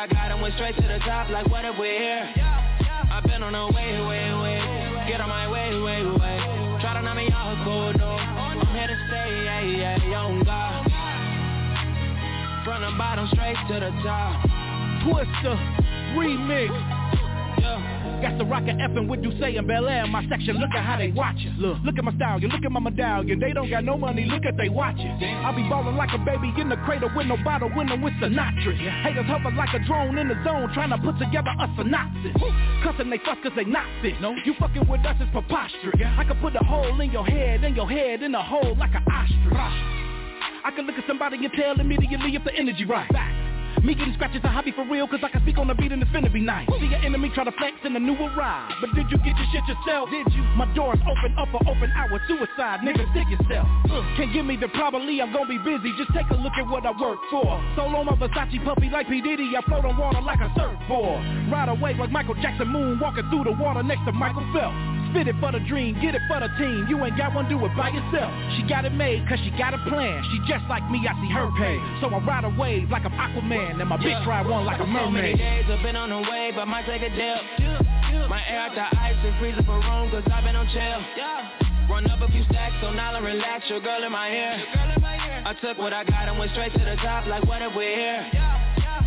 I 0.00 0.06
got 0.06 0.32
and 0.32 0.40
went 0.40 0.54
straight 0.54 0.74
to 0.76 0.80
the 0.80 0.98
top, 1.00 1.28
like 1.28 1.46
what 1.50 1.62
if 1.66 1.76
we're 1.76 1.92
here? 1.92 2.32
I've 3.12 3.22
been 3.22 3.42
on 3.42 3.52
the 3.52 3.76
way, 3.76 4.00
way, 4.00 4.32
way. 4.32 5.04
Get 5.06 5.20
on 5.20 5.28
my 5.28 5.46
way, 5.46 5.76
way, 5.76 6.06
way. 6.06 6.40
Try 6.80 6.94
to 6.94 7.02
knock 7.02 7.18
me 7.18 7.28
out 7.28 7.62
cold, 7.68 7.98
no. 7.98 8.16
I'm 8.16 8.64
here 8.72 8.86
to 8.86 8.96
stay, 8.96 9.44
yeah, 9.44 9.60
yeah, 9.60 10.08
young 10.08 10.42
God. 10.42 10.88
From 12.64 12.80
the 12.80 12.96
bottom 12.96 13.28
straight 13.34 13.56
to 13.68 13.74
the 13.74 13.92
top. 14.00 14.40
Twister 15.04 15.60
remix. 16.16 16.89
The 18.40 18.46
rocket 18.46 18.78
effing 18.78 19.04
you 19.22 19.38
say 19.38 19.56
in 19.56 19.66
Bel 19.66 19.86
Air 19.86 20.06
my 20.06 20.26
section. 20.26 20.56
Look 20.56 20.70
at 20.72 20.82
how 20.82 20.96
they 20.96 21.12
watch 21.12 21.36
it. 21.36 21.52
Look, 21.60 21.76
look 21.84 21.98
at 21.98 22.04
my 22.04 22.14
style. 22.16 22.40
You 22.40 22.48
look 22.48 22.64
at 22.64 22.72
my 22.72 22.80
medallion. 22.80 23.38
They 23.38 23.52
don't 23.52 23.68
got 23.68 23.84
no 23.84 23.98
money. 23.98 24.24
Look 24.24 24.46
at 24.46 24.56
they 24.56 24.70
watch 24.70 24.96
it. 24.96 25.12
I 25.20 25.52
be 25.54 25.60
ballin' 25.68 25.94
like 25.94 26.08
a 26.14 26.18
baby 26.24 26.50
in 26.56 26.70
the 26.70 26.76
cradle 26.88 27.10
with 27.14 27.26
no 27.26 27.36
bottle, 27.44 27.70
winning 27.76 28.00
with 28.00 28.14
Sinatra. 28.14 28.72
Haters 29.04 29.26
hover 29.26 29.54
like 29.54 29.68
a 29.74 29.84
drone 29.84 30.16
in 30.16 30.28
the 30.28 30.42
zone, 30.42 30.72
trying 30.72 30.88
to 30.88 30.96
put 30.96 31.18
together 31.18 31.52
a 31.52 31.68
synopsis. 31.76 32.32
Cussin' 32.82 33.10
they 33.10 33.18
fuck 33.18 33.42
cause 33.42 33.52
they 33.54 33.64
not 33.64 33.84
fit. 34.00 34.18
No, 34.22 34.34
you 34.46 34.54
fucking 34.58 34.88
with 34.88 35.04
us 35.04 35.20
is 35.20 35.28
preposterous. 35.32 36.00
I 36.00 36.24
could 36.24 36.40
put 36.40 36.56
a 36.56 36.64
hole 36.64 36.98
in 36.98 37.10
your 37.10 37.26
head, 37.26 37.62
in 37.62 37.76
your 37.76 37.90
head, 37.90 38.22
in 38.22 38.34
a 38.34 38.42
hole 38.42 38.74
like 38.80 38.94
an 38.94 39.04
ostrich. 39.04 39.52
I 40.64 40.72
can 40.74 40.86
look 40.86 40.96
at 40.96 41.04
somebody 41.06 41.36
and 41.44 41.52
tell 41.52 41.78
immediately 41.78 42.34
if 42.34 42.44
the 42.44 42.54
energy 42.54 42.86
right. 42.86 43.12
Back. 43.12 43.39
Me 43.82 43.94
getting 43.94 44.12
scratches 44.14 44.44
a 44.44 44.48
hobby 44.48 44.72
for 44.72 44.84
real, 44.84 45.08
cause 45.08 45.20
I 45.22 45.28
can 45.30 45.40
speak 45.42 45.56
on 45.56 45.68
the 45.68 45.74
beat 45.74 45.90
and 45.92 46.02
it's 46.02 46.10
finna 46.12 46.32
be 46.32 46.40
nice. 46.40 46.68
See 46.80 46.86
your 46.86 47.00
enemy 47.00 47.30
try 47.34 47.44
to 47.44 47.52
flex 47.52 47.76
in 47.84 47.96
a 47.96 48.00
new 48.00 48.12
arrive. 48.12 48.72
But 48.80 48.94
did 48.94 49.10
you 49.10 49.16
get 49.18 49.32
your 49.32 49.48
shit 49.52 49.64
yourself? 49.64 50.10
Did 50.10 50.28
you? 50.36 50.42
My 50.56 50.68
doors 50.74 50.98
open 51.00 51.32
up 51.38 51.48
for 51.48 51.60
open 51.64 51.90
hour 51.96 52.20
suicide, 52.28 52.80
nigga, 52.84 53.08
stick 53.12 53.28
yourself. 53.32 53.66
Uh, 53.88 54.04
can't 54.16 54.32
give 54.32 54.44
me 54.44 54.56
the 54.56 54.68
probably, 54.68 55.20
I'm 55.22 55.32
gonna 55.32 55.48
be 55.48 55.58
busy. 55.58 55.96
Just 55.96 56.12
take 56.12 56.28
a 56.28 56.36
look 56.36 56.52
at 56.60 56.68
what 56.68 56.84
I 56.84 56.92
work 56.92 57.18
for. 57.30 57.48
Solo 57.74 58.04
my 58.04 58.12
Versace 58.20 58.62
puppy 58.64 58.90
like 58.90 59.08
P. 59.08 59.20
Diddy, 59.22 59.56
I 59.56 59.62
float 59.62 59.84
on 59.84 59.96
water 59.96 60.20
like 60.20 60.40
a 60.40 60.52
surfboard. 60.52 61.50
Ride 61.50 61.68
away 61.68 61.94
like 61.94 62.10
Michael 62.10 62.36
Jackson 62.36 62.68
moon, 62.68 63.00
walking 63.00 63.24
through 63.30 63.44
the 63.44 63.52
water 63.52 63.82
next 63.82 64.04
to 64.04 64.12
Michael 64.12 64.44
Phelps. 64.52 64.99
Spit 65.10 65.26
it 65.26 65.34
for 65.40 65.50
the 65.50 65.58
dream, 65.66 65.98
get 66.00 66.14
it 66.14 66.22
for 66.30 66.38
the 66.38 66.46
team. 66.54 66.86
You 66.88 67.02
ain't 67.04 67.18
got 67.18 67.34
one, 67.34 67.48
do 67.48 67.58
it 67.66 67.74
by 67.76 67.90
yourself. 67.90 68.30
She 68.54 68.62
got 68.70 68.84
it 68.84 68.94
made 68.94 69.26
cause 69.26 69.38
she 69.42 69.50
got 69.58 69.74
a 69.74 69.80
plan. 69.90 70.22
She 70.30 70.38
just 70.46 70.62
like 70.70 70.86
me, 70.90 71.02
I 71.02 71.14
see 71.18 71.30
her 71.34 71.50
pay. 71.58 71.78
So 72.00 72.06
I 72.14 72.18
ride 72.22 72.44
a 72.46 72.52
wave 72.54 72.90
like 72.90 73.04
I'm 73.04 73.12
Aquaman, 73.18 73.80
and 73.80 73.88
my 73.88 73.96
bitch 73.98 74.24
ride 74.26 74.46
one 74.46 74.64
like 74.64 74.78
a 74.78 74.86
So 74.86 75.10
many 75.10 75.34
days 75.34 75.64
I've 75.68 75.82
been 75.82 75.96
on 75.96 76.10
the 76.10 76.22
wave, 76.30 76.54
I 76.58 76.64
might 76.64 76.86
take 76.86 77.02
a 77.02 77.10
dip. 77.10 77.42
My 78.30 78.42
air 78.46 78.70
out 78.70 78.74
the 78.74 78.86
ice 78.86 79.18
and 79.18 79.34
freezing 79.38 79.64
for 79.66 79.82
room, 79.82 80.10
cause 80.10 80.22
I've 80.30 80.44
been 80.44 80.54
on 80.54 80.68
chill. 80.70 81.02
Run 81.90 82.06
up 82.06 82.20
a 82.22 82.30
few 82.30 82.44
stacks, 82.44 82.76
so 82.80 82.92
now 82.92 83.12
I 83.12 83.18
relax, 83.18 83.68
your 83.68 83.80
girl 83.80 84.04
in 84.04 84.12
my 84.12 84.30
ear. 84.30 84.62
I 85.44 85.54
took 85.60 85.78
what 85.78 85.92
I 85.92 86.04
got 86.04 86.28
and 86.28 86.38
went 86.38 86.52
straight 86.52 86.72
to 86.72 86.78
the 86.78 86.94
top, 87.02 87.26
like 87.26 87.44
what 87.46 87.62
if 87.62 87.74
we're 87.74 87.96
here? 87.96 88.30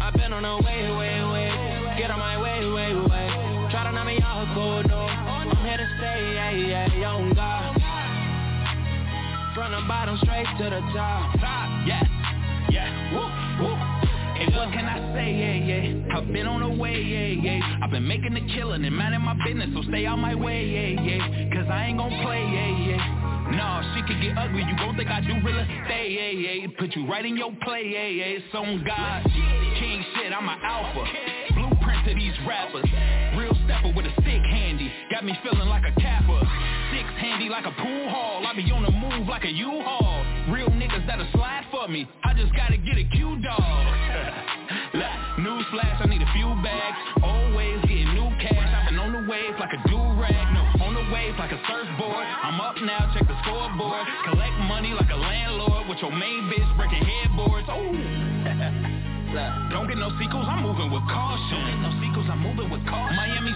I've 0.04 0.14
been 0.16 0.34
on 0.34 0.44
the 0.44 0.66
way, 0.68 0.84
way, 0.92 1.24
way. 1.32 1.96
Get 1.98 2.12
on 2.12 2.20
my 2.20 2.36
way, 2.36 2.60
way, 2.60 2.92
way. 3.08 3.70
Try 3.72 3.86
to 3.88 3.92
knock 3.94 4.06
me 4.06 4.20
out 4.20 4.54
cold, 4.54 4.88
no. 4.88 5.33
Young 6.54 7.34
God. 7.34 7.74
From 9.56 9.72
the 9.72 9.88
bottom 9.88 10.18
straight 10.22 10.46
to 10.60 10.64
the 10.66 10.82
top. 10.94 11.34
top, 11.40 11.88
yeah, 11.88 12.04
yeah, 12.70 13.14
woo, 13.14 13.66
woo. 13.66 13.74
And 13.74 14.54
what 14.56 14.72
can 14.74 14.86
I 14.86 15.14
say, 15.14 15.34
yeah, 15.34 15.58
yeah, 15.66 16.18
I've 16.18 16.32
been 16.32 16.46
on 16.46 16.62
the 16.62 16.70
way, 16.70 17.02
yeah, 17.02 17.42
yeah. 17.42 17.80
I've 17.84 17.90
been 17.90 18.08
making 18.08 18.34
the 18.34 18.42
killing 18.54 18.86
and 18.86 18.96
minding 18.96 19.22
my 19.22 19.36
business, 19.46 19.70
so 19.74 19.82
stay 19.90 20.06
out 20.06 20.18
my 20.18 20.36
way, 20.36 20.66
yeah, 20.66 21.02
yeah. 21.02 21.54
Cause 21.54 21.68
I 21.70 21.86
ain't 21.86 21.98
gon' 21.98 22.10
play, 22.22 22.42
yeah, 22.42 22.98
yeah. 22.98 23.54
Nah, 23.58 23.82
she 23.96 24.02
could 24.06 24.22
get 24.22 24.38
ugly, 24.38 24.62
you 24.62 24.76
gon' 24.78 24.96
think 24.98 25.10
I 25.10 25.22
do 25.22 25.34
real 25.46 25.58
estate, 25.58 26.12
yeah, 26.12 26.62
yeah. 26.62 26.68
Put 26.78 26.96
you 26.96 27.08
right 27.08 27.26
in 27.26 27.38
your 27.38 27.52
play, 27.64 27.82
yeah, 27.94 28.08
yeah, 28.08 28.38
it's 28.38 28.54
on 28.54 28.84
God. 28.86 29.24
King 29.80 30.06
shit, 30.18 30.34
I'm 30.34 30.50
an 30.50 30.58
alpha. 30.64 31.04
Blueprint 31.54 32.08
to 32.08 32.14
these 32.14 32.34
rappers. 32.48 32.86
Real 33.38 33.58
stepper 33.66 33.94
with 33.96 34.06
a 34.06 34.13
Got 35.24 35.32
me 35.32 35.40
feeling 35.40 35.70
like 35.72 35.88
a 35.88 35.96
capper 36.02 36.36
Six 36.92 37.08
handy 37.16 37.48
like 37.48 37.64
a 37.64 37.72
pool 37.72 38.10
hall. 38.12 38.44
I 38.44 38.52
be 38.60 38.68
on 38.76 38.84
the 38.84 38.92
move 38.92 39.24
like 39.32 39.48
a 39.48 39.54
U-Haul. 39.56 40.52
Real 40.52 40.68
niggas 40.68 41.08
that'll 41.08 41.32
slide 41.32 41.64
for 41.72 41.88
me. 41.88 42.04
I 42.28 42.36
just 42.36 42.52
gotta 42.52 42.76
get 42.76 43.00
a 43.00 43.08
Q-Dog. 43.08 43.56
Newsflash, 45.40 46.04
I 46.04 46.12
need 46.12 46.20
a 46.20 46.32
few 46.36 46.52
bags. 46.60 47.00
Always 47.24 47.80
getting 47.88 48.12
new 48.20 48.36
cash. 48.44 48.68
I've 48.68 48.92
been 48.92 49.00
on 49.00 49.16
the 49.16 49.24
wave 49.32 49.56
like 49.64 49.72
a 49.72 49.80
do-rag. 49.88 50.44
No, 50.52 50.92
on 50.92 50.92
the 50.92 51.08
wave 51.08 51.40
like 51.40 51.56
a 51.56 51.60
surfboard. 51.72 52.28
I'm 52.44 52.60
up 52.60 52.76
now, 52.84 53.08
check 53.16 53.24
the 53.24 53.40
scoreboard. 53.48 54.04
Collect 54.28 54.60
money 54.68 54.92
like 54.92 55.08
a 55.08 55.16
landlord 55.16 55.88
With 55.88 56.04
your 56.04 56.12
main 56.12 56.52
bitch 56.52 56.68
breaking 56.76 57.00
headboards. 57.00 57.72
Ooh. 57.72 57.96
Don't 59.72 59.88
get 59.88 59.96
no 59.96 60.12
sequels, 60.20 60.52
I'm 60.52 60.68
moving 60.68 60.92
with 60.92 61.08
caution. 61.08 62.03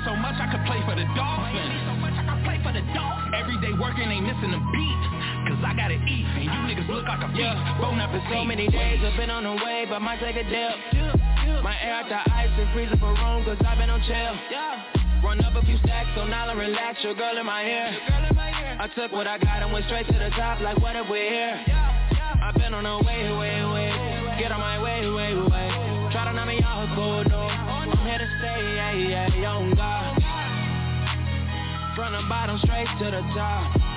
So 0.08 0.16
much 0.16 0.40
I 0.40 0.48
could 0.48 0.64
play 0.64 0.80
for 0.88 0.96
the 0.96 1.04
Dolphins. 1.20 1.84
So 1.84 1.94
much 2.00 2.16
I 2.16 2.24
could 2.24 2.44
play 2.48 2.58
for 2.64 2.72
the 2.72 2.80
Dolphins. 2.96 3.36
Every 3.36 3.60
day 3.60 3.76
working 3.76 4.08
ain't 4.08 4.24
missing 4.24 4.56
a 4.56 4.62
beat. 4.72 5.02
Cause 5.52 5.60
I 5.68 5.76
gotta 5.76 6.00
eat, 6.00 6.28
and 6.40 6.48
you 6.48 6.60
niggas 6.64 6.88
look 6.88 7.04
like 7.04 7.20
a 7.20 7.30
feast. 7.36 7.60
Bone 7.84 8.00
up 8.00 8.16
For 8.16 8.24
so 8.32 8.48
many 8.48 8.72
days 8.72 9.04
I've 9.04 9.20
been 9.20 9.30
on 9.30 9.44
the 9.44 9.56
wave, 9.60 9.92
I 9.92 10.00
might 10.00 10.24
take 10.24 10.40
a 10.40 10.48
dip. 10.48 10.76
My 11.60 11.76
air 11.84 12.00
out 12.00 12.08
the 12.08 12.20
ice 12.32 12.52
and 12.56 12.72
freezing 12.72 13.00
for 13.04 13.12
room, 13.12 13.44
cause 13.44 13.60
I've 13.68 13.76
been 13.76 13.92
on 13.92 14.00
chill. 14.08 14.36
Run 15.24 15.44
up 15.44 15.56
a 15.60 15.64
few 15.68 15.78
stacks, 15.84 16.08
so 16.16 16.24
now 16.24 16.48
I 16.48 16.54
relax, 16.56 17.04
your 17.04 17.16
girl 17.16 17.36
in 17.36 17.46
my 17.46 17.64
ear. 17.64 17.92
I 18.80 18.88
took 18.96 19.12
what 19.12 19.28
I 19.28 19.38
got 19.38 19.60
and 19.64 19.74
went 19.74 19.86
straight 19.92 20.08
to 20.08 20.14
the 20.14 20.32
top, 20.40 20.62
like 20.62 20.80
what 20.80 20.96
if 20.96 21.08
we're 21.10 21.28
here? 21.28 21.60
I've 22.44 22.56
been 22.56 22.74
on 22.74 22.84
the 22.84 23.04
way, 23.04 23.28
way, 23.36 23.60
way. 23.76 23.92
Get 24.40 24.52
on 24.52 24.60
my 24.60 24.80
way, 24.80 25.04
way, 25.04 25.36
way. 25.36 25.68
Try 26.12 26.26
to 26.28 26.34
knock 26.34 26.48
me 26.48 26.62
out 26.64 26.96
cold, 26.96 27.28
no. 27.28 27.57
Stay, 28.40 28.76
yeah, 28.76 28.94
yeah, 28.94 29.36
young 29.36 29.74
God. 29.76 30.16
From 31.96 32.14
the 32.14 32.30
bottom 32.30 32.60
straight 32.64 32.88
to 33.00 33.06
the 33.06 33.22
top. 33.36 33.88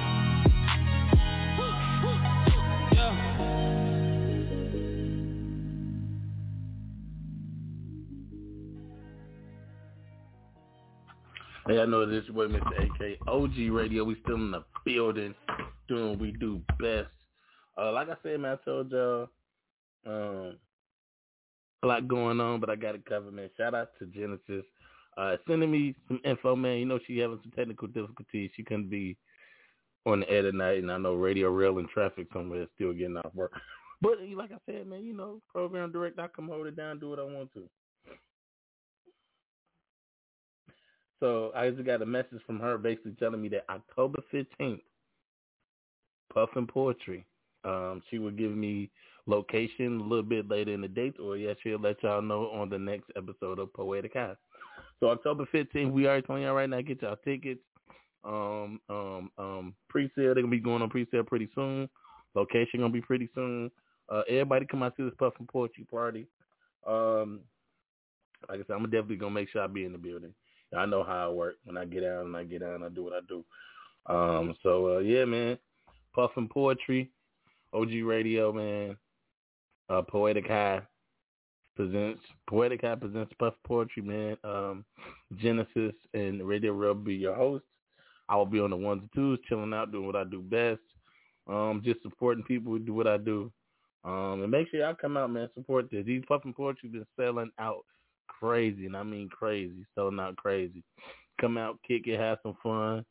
Hey, 11.70 11.80
I 11.80 11.84
know 11.84 12.04
this 12.04 12.24
is 12.24 12.30
boy, 12.30 12.48
Mr. 12.48 12.66
AK. 12.82 13.28
OG 13.28 13.52
Radio, 13.70 14.02
we 14.02 14.16
still 14.24 14.34
in 14.34 14.50
the 14.50 14.64
building, 14.84 15.36
doing 15.86 16.10
what 16.10 16.18
we 16.18 16.32
do 16.32 16.60
best. 16.80 17.10
Uh, 17.78 17.92
like 17.92 18.08
I 18.08 18.16
said, 18.24 18.40
man, 18.40 18.58
I 18.60 18.64
told 18.64 18.90
y'all, 18.90 19.28
um, 20.04 20.56
a 21.82 21.86
lot 21.86 22.08
going 22.08 22.40
on, 22.40 22.60
but 22.60 22.70
I 22.70 22.76
got 22.76 22.94
it 22.94 23.06
covered, 23.06 23.32
man. 23.32 23.50
Shout 23.56 23.74
out 23.74 23.90
to 23.98 24.06
Genesis. 24.06 24.64
Uh, 25.16 25.36
sending 25.48 25.70
me 25.70 25.94
some 26.08 26.20
info, 26.24 26.54
man. 26.54 26.78
You 26.78 26.86
know 26.86 26.98
she 27.06 27.18
having 27.18 27.40
some 27.42 27.52
technical 27.52 27.88
difficulties. 27.88 28.50
She 28.56 28.62
couldn't 28.62 28.90
be 28.90 29.16
on 30.06 30.20
the 30.20 30.30
air 30.30 30.42
tonight, 30.42 30.78
and 30.78 30.90
I 30.90 30.98
know 30.98 31.14
Radio 31.14 31.50
Real 31.50 31.78
and 31.78 31.88
traffic 31.88 32.28
somewhere 32.32 32.62
is 32.62 32.68
still 32.74 32.92
getting 32.92 33.16
off 33.16 33.34
work. 33.34 33.52
But 34.02 34.12
like 34.34 34.50
I 34.50 34.56
said, 34.64 34.86
man, 34.86 35.04
you 35.04 35.12
know, 35.12 35.42
program 35.52 35.92
direct, 35.92 36.18
I 36.18 36.26
come 36.28 36.48
hold 36.48 36.66
it 36.66 36.74
down, 36.74 37.00
do 37.00 37.10
what 37.10 37.18
I 37.18 37.22
want 37.22 37.52
to. 37.52 37.68
So 41.20 41.52
I 41.54 41.68
just 41.68 41.84
got 41.84 42.00
a 42.00 42.06
message 42.06 42.40
from 42.46 42.58
her 42.60 42.78
basically 42.78 43.14
telling 43.18 43.42
me 43.42 43.50
that 43.50 43.66
October 43.68 44.22
15th, 44.32 44.80
Puffin 46.32 46.66
Poetry, 46.66 47.26
um, 47.64 48.02
she 48.08 48.18
will 48.18 48.30
give 48.30 48.52
me 48.52 48.90
location 49.26 50.00
a 50.00 50.02
little 50.02 50.22
bit 50.22 50.48
later 50.48 50.72
in 50.72 50.80
the 50.80 50.88
date, 50.88 51.16
or 51.22 51.36
yes, 51.36 51.56
she'll 51.62 51.80
let 51.80 52.02
y'all 52.02 52.22
know 52.22 52.50
on 52.50 52.68
the 52.68 52.78
next 52.78 53.10
episode 53.16 53.58
of 53.58 53.72
Poetic 53.72 54.14
High. 54.14 54.34
So 54.98 55.08
October 55.08 55.46
15th, 55.52 55.92
we 55.92 56.06
already 56.06 56.26
telling 56.26 56.42
y'all 56.42 56.54
right 56.54 56.68
now, 56.68 56.80
get 56.80 57.02
y'all 57.02 57.16
tickets. 57.24 57.60
Um, 58.22 58.80
um, 58.90 59.30
um, 59.38 59.74
pre-sale, 59.88 60.10
they're 60.16 60.34
going 60.34 60.46
to 60.46 60.50
be 60.50 60.60
going 60.60 60.82
on 60.82 60.90
pre-sale 60.90 61.24
pretty 61.24 61.48
soon. 61.54 61.88
Location 62.34 62.80
going 62.80 62.92
to 62.92 62.98
be 62.98 63.00
pretty 63.00 63.28
soon. 63.34 63.70
Uh, 64.10 64.22
everybody 64.28 64.66
come 64.66 64.82
out 64.82 64.96
to 64.96 65.04
this 65.04 65.14
Puffin 65.18 65.46
Poetry 65.50 65.86
party. 65.90 66.26
Um, 66.86 67.40
like 68.48 68.60
I 68.60 68.62
said, 68.66 68.76
I'm 68.76 68.84
definitely 68.84 69.16
going 69.16 69.32
to 69.32 69.40
make 69.40 69.50
sure 69.50 69.62
I 69.62 69.66
be 69.66 69.84
in 69.84 69.92
the 69.92 69.98
building. 69.98 70.34
I 70.76 70.86
know 70.86 71.02
how 71.02 71.30
I 71.30 71.32
work. 71.32 71.56
When 71.64 71.76
I 71.76 71.84
get 71.84 72.04
out 72.04 72.26
and 72.26 72.36
I 72.36 72.44
get 72.44 72.62
out 72.62 72.82
I 72.82 72.88
do 72.88 73.04
what 73.04 73.12
I 73.14 73.20
do. 73.26 73.44
Um, 74.06 74.54
so 74.62 74.96
uh, 74.96 74.98
yeah, 74.98 75.24
man. 75.24 75.58
Puffin 76.14 76.48
Poetry, 76.48 77.10
OG 77.72 77.90
Radio, 78.04 78.52
man. 78.52 78.96
Uh, 79.90 80.02
Poetic 80.02 80.46
High 80.46 80.80
presents 81.74 82.20
Poetic 82.48 82.82
High 82.82 82.94
presents 82.94 83.32
Puff 83.40 83.54
Poetry, 83.66 84.02
man. 84.02 84.36
Um, 84.44 84.84
Genesis 85.36 85.94
and 86.14 86.46
Radio 86.46 86.72
Real 86.72 86.94
be 86.94 87.14
your 87.14 87.34
hosts. 87.34 87.66
I 88.28 88.36
will 88.36 88.46
be 88.46 88.60
on 88.60 88.70
the 88.70 88.76
ones 88.76 89.00
and 89.02 89.10
twos, 89.12 89.40
chilling 89.48 89.74
out, 89.74 89.90
doing 89.90 90.06
what 90.06 90.14
I 90.14 90.22
do 90.22 90.40
best. 90.42 90.80
Um, 91.48 91.82
just 91.84 92.02
supporting 92.02 92.44
people 92.44 92.70
who 92.70 92.78
do 92.78 92.94
what 92.94 93.08
I 93.08 93.16
do. 93.16 93.50
Um, 94.04 94.42
and 94.42 94.50
make 94.50 94.70
sure 94.70 94.78
y'all 94.78 94.94
come 94.94 95.16
out, 95.16 95.30
man. 95.30 95.48
Support 95.54 95.90
this. 95.90 96.06
These 96.06 96.22
puffin 96.28 96.54
poetry 96.54 96.88
been 96.88 97.06
selling 97.18 97.50
out 97.58 97.84
crazy, 98.28 98.86
and 98.86 98.96
I 98.96 99.02
mean 99.02 99.28
crazy, 99.28 99.84
selling 99.96 100.20
out 100.20 100.36
crazy. 100.36 100.84
Come 101.40 101.58
out, 101.58 101.78
kick 101.86 102.06
it, 102.06 102.20
have 102.20 102.38
some 102.44 102.56
fun. 102.62 103.04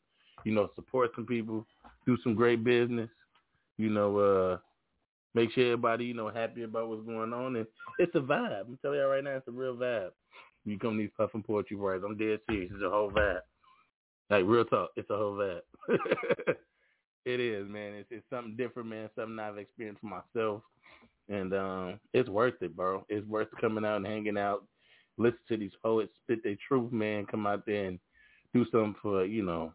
You 0.44 0.52
know, 0.52 0.70
support 0.74 1.10
some 1.14 1.26
people, 1.26 1.66
do 2.06 2.16
some 2.22 2.34
great 2.34 2.64
business. 2.64 3.10
You 3.76 3.90
know, 3.90 4.16
uh, 4.18 4.58
make 5.34 5.52
sure 5.52 5.64
everybody, 5.64 6.06
you 6.06 6.14
know, 6.14 6.28
happy 6.28 6.62
about 6.62 6.88
what's 6.88 7.06
going 7.06 7.32
on. 7.32 7.56
And 7.56 7.66
it's 7.98 8.14
a 8.14 8.20
vibe. 8.20 8.62
I'm 8.62 8.78
telling 8.82 8.98
y'all 8.98 9.08
right 9.08 9.24
now, 9.24 9.36
it's 9.36 9.48
a 9.48 9.52
real 9.52 9.76
vibe. 9.76 10.10
You 10.64 10.78
come 10.78 10.96
to 10.96 11.02
these 11.02 11.10
puffin 11.16 11.42
poetry 11.42 11.76
parties, 11.76 12.04
I'm 12.04 12.16
dead 12.16 12.40
serious. 12.48 12.70
It's 12.74 12.84
a 12.84 12.90
whole 12.90 13.10
vibe. 13.10 13.40
Like 14.28 14.44
real 14.46 14.64
talk, 14.64 14.90
it's 14.96 15.10
a 15.10 15.16
whole 15.16 15.34
vibe. 15.34 15.60
it 17.24 17.40
is, 17.40 17.68
man. 17.68 17.94
It's 17.94 18.08
it's 18.10 18.26
something 18.30 18.56
different, 18.56 18.88
man. 18.88 19.08
Something 19.16 19.38
I've 19.38 19.58
experienced 19.58 20.02
myself, 20.02 20.62
and 21.28 21.52
um, 21.54 22.00
it's 22.12 22.28
worth 22.28 22.60
it, 22.60 22.76
bro. 22.76 23.04
It's 23.08 23.26
worth 23.26 23.48
coming 23.60 23.84
out 23.84 23.96
and 23.96 24.06
hanging 24.06 24.38
out, 24.38 24.64
listen 25.18 25.38
to 25.48 25.56
these 25.56 25.72
poets 25.82 26.12
spit 26.22 26.44
their 26.44 26.56
truth, 26.66 26.92
man. 26.92 27.26
Come 27.26 27.46
out 27.46 27.64
there 27.66 27.86
and 27.86 27.98
do 28.54 28.64
something 28.70 28.94
for 29.00 29.24
you 29.24 29.42
know 29.42 29.72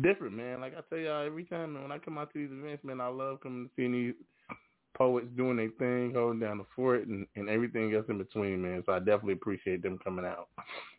different, 0.00 0.34
man. 0.34 0.60
Like 0.60 0.74
I 0.76 0.80
tell 0.88 0.98
y'all 0.98 1.26
every 1.26 1.44
time 1.44 1.80
when 1.80 1.92
I 1.92 1.98
come 1.98 2.18
out 2.18 2.32
to 2.32 2.38
these 2.38 2.56
events, 2.56 2.84
man, 2.84 3.00
I 3.00 3.08
love 3.08 3.40
coming 3.40 3.68
to 3.68 3.70
see 3.76 3.90
these 3.90 4.14
poets 4.94 5.26
doing 5.36 5.56
their 5.56 5.70
thing, 5.78 6.12
holding 6.14 6.40
down 6.40 6.58
the 6.58 6.66
fort, 6.74 7.06
and, 7.06 7.26
and 7.36 7.48
everything 7.48 7.94
else 7.94 8.06
in 8.08 8.18
between, 8.18 8.62
man. 8.62 8.82
So 8.86 8.92
I 8.92 8.98
definitely 8.98 9.34
appreciate 9.34 9.82
them 9.82 9.98
coming 10.02 10.24
out 10.24 10.48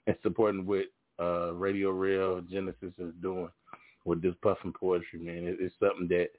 and 0.08 0.16
supporting 0.22 0.66
what 0.66 0.86
uh, 1.20 1.54
Radio 1.54 1.92
Real 1.92 2.42
Genesis 2.42 2.94
is 2.98 3.14
doing 3.22 3.50
with 4.06 4.22
this 4.22 4.36
puffin 4.42 4.74
poetry, 4.74 5.20
man. 5.20 5.48
It, 5.48 5.58
it's 5.60 5.76
something 5.80 6.08
that 6.10 6.30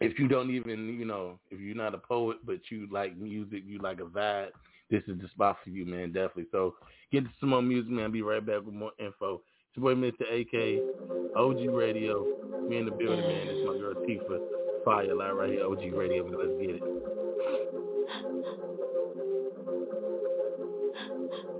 if 0.00 0.18
you 0.18 0.28
don't 0.28 0.50
even, 0.50 0.96
you 0.98 1.04
know, 1.04 1.38
if 1.50 1.60
you're 1.60 1.76
not 1.76 1.94
a 1.94 1.98
poet 1.98 2.38
but 2.44 2.58
you 2.70 2.88
like 2.90 3.16
music, 3.16 3.62
you 3.66 3.78
like 3.78 4.00
a 4.00 4.04
vibe, 4.04 4.48
this 4.90 5.02
is 5.06 5.20
the 5.20 5.28
spot 5.28 5.56
for 5.62 5.70
you, 5.70 5.86
man. 5.86 6.12
Definitely. 6.12 6.46
So 6.52 6.74
get 7.10 7.24
to 7.24 7.30
some 7.40 7.50
more 7.50 7.62
music, 7.62 7.90
man. 7.90 8.12
Be 8.12 8.22
right 8.22 8.44
back 8.44 8.64
with 8.64 8.74
more 8.74 8.92
info. 8.98 9.40
It's 9.74 9.82
your 9.82 9.94
boy 9.94 10.00
Mr. 10.02 10.28
AK, 10.28 11.34
OG 11.34 11.74
Radio. 11.74 12.26
Me 12.68 12.76
in 12.76 12.84
the 12.84 12.90
building, 12.90 13.20
man. 13.20 13.46
It's 13.48 13.66
my 13.66 13.78
girl 13.78 13.94
Teefa. 14.04 14.38
Fire 14.84 15.14
live 15.14 15.34
right 15.34 15.48
here, 15.48 15.64
OG 15.64 15.94
Radio. 15.94 16.24
Let's 16.26 16.60
get 16.60 16.76
it. 16.76 16.82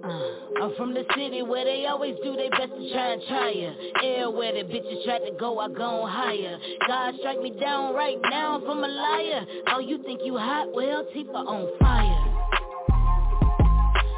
Uh, 0.05 0.62
I'm 0.62 0.75
from 0.77 0.92
the 0.92 1.05
city 1.16 1.40
where 1.40 1.64
they 1.64 1.87
always 1.87 2.16
do 2.22 2.37
their 2.37 2.51
best 2.51 2.72
to 2.72 2.92
try 2.92 3.12
and 3.14 3.22
try 3.29 3.51
ya. 3.51 3.70
Air 4.03 4.31
where 4.31 4.53
the 4.53 4.68
bitches 4.68 5.05
try 5.07 5.18
to 5.18 5.35
go, 5.40 5.59
I 5.59 5.68
go 5.68 6.07
higher. 6.07 6.59
God 6.87 7.14
strike 7.20 7.40
me 7.40 7.59
down 7.59 7.94
right 7.94 8.18
now 8.29 8.61
from 8.66 8.85
a 8.85 8.88
liar. 8.88 9.46
Oh, 9.68 9.79
you 9.79 10.03
think 10.03 10.20
you 10.22 10.37
hot? 10.37 10.68
Well, 10.75 11.07
Teefa 11.16 11.33
on 11.35 11.79
fire. 11.81 12.29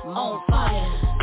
On 0.05 0.43
fire. 0.49 1.14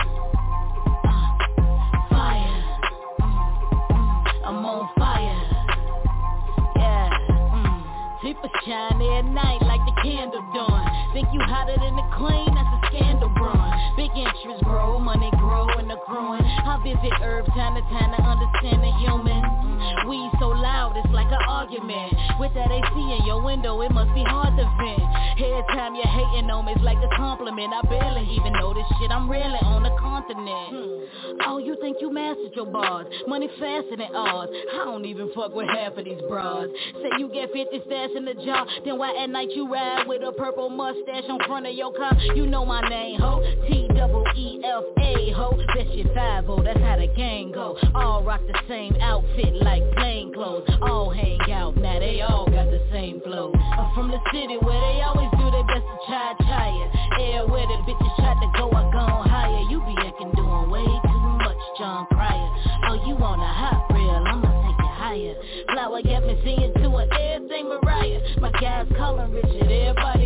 You 11.34 11.40
hotter 11.48 11.78
than 11.80 11.96
the 11.96 12.08
queen? 12.12 12.54
That's 12.54 12.68
a 12.68 12.80
scandal, 12.92 13.30
brawn. 13.30 13.96
Big 13.96 14.12
interest 14.16 14.64
grow, 14.64 15.00
money 15.00 15.32
grow 15.40 15.71
the 15.92 16.00
growing. 16.08 16.42
I 16.42 16.80
visit 16.84 17.12
herb 17.20 17.46
time 17.52 17.76
to 17.76 17.84
time 17.92 18.16
to 18.16 18.22
understand 18.24 18.80
the 18.80 18.92
human. 19.04 19.44
Mm. 19.44 20.08
We 20.08 20.18
so 20.40 20.48
loud, 20.48 20.96
it's 20.96 21.12
like 21.12 21.28
an 21.28 21.44
argument. 21.48 22.16
With 22.40 22.54
that 22.56 22.72
AC 22.72 22.96
in 22.96 23.26
your 23.28 23.44
window, 23.44 23.82
it 23.82 23.92
must 23.92 24.14
be 24.16 24.24
hard 24.24 24.56
to 24.56 24.64
vent. 24.80 25.04
Every 25.42 25.64
time 25.76 25.96
you're 25.96 26.08
hating 26.08 26.50
on 26.50 26.66
me, 26.66 26.74
it's 26.74 26.82
like 26.82 26.98
a 26.98 27.12
compliment. 27.18 27.74
I 27.74 27.82
barely 27.88 28.24
even 28.32 28.54
know 28.54 28.74
this 28.74 28.88
shit. 29.00 29.12
I'm 29.12 29.30
really 29.30 29.60
on 29.68 29.84
the 29.84 29.92
continent. 30.00 31.12
Oh, 31.46 31.58
you 31.58 31.76
think 31.82 31.98
you 32.00 32.12
mastered 32.12 32.56
your 32.56 32.66
bars? 32.66 33.08
Money 33.28 33.50
faster 33.60 33.98
than 33.98 34.16
ours. 34.16 34.50
I 34.74 34.86
don't 34.86 35.06
even 35.06 35.32
fuck 35.36 35.54
with 35.54 35.68
half 35.68 35.98
of 35.98 36.06
these 36.06 36.22
bras. 36.30 36.70
Say 37.04 37.10
you 37.20 37.28
get 37.34 37.52
50 37.52 37.84
stash 37.86 38.10
in 38.16 38.26
the 38.26 38.36
jar, 38.46 38.66
then 38.86 38.98
why 38.98 39.12
at 39.18 39.30
night 39.30 39.50
you 39.52 39.68
ride 39.68 40.08
with 40.08 40.22
a 40.24 40.32
purple 40.32 40.70
mustache 40.70 41.28
on 41.28 41.40
front 41.48 41.68
of 41.68 41.74
your 41.76 41.92
car? 41.94 42.16
You 42.36 42.48
know 42.48 42.66
my 42.66 42.82
name, 42.88 43.20
ho. 43.20 43.42
T 43.68 43.88
double 43.96 44.24
E 44.38 44.62
F 44.64 44.84
A, 45.04 45.32
ho. 45.36 45.52
That's 45.82 45.96
your 45.96 46.14
5 46.14 46.46
that's 46.64 46.80
how 46.80 46.96
the 46.96 47.08
gang 47.18 47.52
go. 47.54 47.76
All 47.96 48.24
rock 48.24 48.42
the 48.46 48.54
same 48.70 48.94
outfit 49.02 49.56
like 49.64 49.82
plain 49.98 50.32
clothes. 50.32 50.70
All 50.80 51.10
hang 51.10 51.42
out, 51.50 51.76
now 51.76 51.98
they 51.98 52.22
all 52.22 52.46
got 52.46 52.70
the 52.70 52.86
same 52.92 53.20
flow. 53.22 53.52
I'm 53.56 53.90
from 53.96 54.12
the 54.12 54.20
city 54.32 54.58
where 54.62 54.78
they 54.78 55.02
always 55.02 55.32
do 55.32 55.50
their 55.50 55.66
best 55.66 55.82
to 55.82 55.98
try, 56.06 56.70
it. 56.70 56.90
Air 57.20 57.48
where 57.48 57.66
the 57.66 57.82
bitches 57.82 58.16
try 58.18 58.38
to 58.38 58.52
go, 58.60 58.70
I 58.70 58.94
gone 58.94 59.28
higher. 59.28 59.62
You 59.74 59.82
be 59.82 59.96
acting 60.06 60.30
doing 60.38 60.70
way 60.70 60.86
too 60.86 61.20
much, 61.42 61.58
Jon 61.80 62.06
Cryer. 62.12 62.50
Oh, 62.86 63.02
you 63.08 63.16
want 63.16 63.42
a 63.42 63.50
hot 63.50 63.90
real, 63.90 64.22
I'ma 64.22 64.54
take 64.62 64.86
it 64.86 64.94
higher. 65.02 65.34
Flower 65.74 66.04
got 66.04 66.22
me 66.30 66.38
singing 66.44 66.74
to 66.76 66.90
her, 66.94 67.08
everything 67.10 67.70
Mariah. 67.70 68.22
My 68.40 68.52
guys 68.62 68.86
calling 69.00 69.32
Richard, 69.34 69.66
everybody 69.66 70.21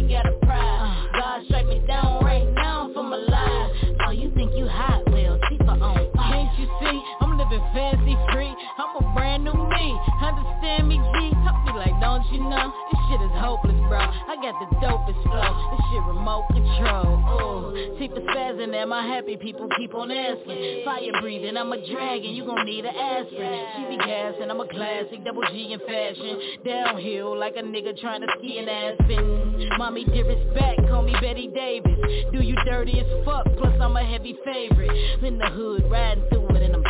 fancy 7.75 8.15
free. 8.31 8.55
I'm 8.79 8.95
a 8.95 9.13
brand 9.13 9.43
new 9.43 9.53
me, 9.53 9.99
understand 10.23 10.87
me, 10.87 10.95
G? 10.95 11.35
I 11.35 11.51
be 11.67 11.71
like, 11.77 11.99
don't 11.99 12.23
you 12.31 12.39
know, 12.39 12.71
this 12.89 12.99
shit 13.11 13.21
is 13.21 13.35
hopeless, 13.35 13.75
bro. 13.91 13.99
I 13.99 14.39
got 14.39 14.55
the 14.63 14.69
dopest 14.79 15.21
flow, 15.27 15.51
this 15.75 15.83
shit 15.91 16.03
remote 16.07 16.47
control. 16.55 17.19
Ooh, 17.35 17.99
Teefa 17.99 18.23
spazzing 18.31 18.73
at 18.73 18.87
my 18.87 19.05
happy 19.05 19.35
people 19.35 19.67
keep 19.77 19.93
on 19.93 20.09
asking. 20.09 20.85
Fire 20.85 21.21
breathing, 21.21 21.57
I'm 21.57 21.71
a 21.71 21.77
dragon, 21.85 22.31
you 22.31 22.45
gon' 22.45 22.65
need 22.65 22.85
an 22.85 22.95
aspirin. 22.95 23.65
She 23.75 23.97
be 23.97 23.97
gassing, 23.97 24.49
I'm 24.49 24.61
a 24.61 24.67
classic, 24.67 25.23
double 25.25 25.43
G 25.51 25.73
in 25.73 25.79
fashion. 25.79 26.39
Downhill 26.65 27.37
like 27.37 27.55
a 27.57 27.63
nigga 27.63 27.99
trying 27.99 28.21
to 28.21 28.27
ski 28.39 28.57
in 28.57 28.69
Aspen. 28.69 29.69
Mommy 29.77 30.05
dearest 30.05 30.53
back, 30.55 30.77
call 30.87 31.03
me 31.03 31.13
Bette 31.19 31.51
Davis. 31.53 31.99
Do 32.31 32.41
you 32.41 32.55
dirty 32.65 32.99
as 33.01 33.25
fuck, 33.25 33.45
plus 33.57 33.75
I'm 33.81 33.97
a 33.97 34.03
heavy 34.03 34.37
favorite. 34.45 35.23
In 35.23 35.37
the 35.37 35.49
hood, 35.49 35.89
riding 35.91 36.23
through 36.29 36.44
and 36.44 36.44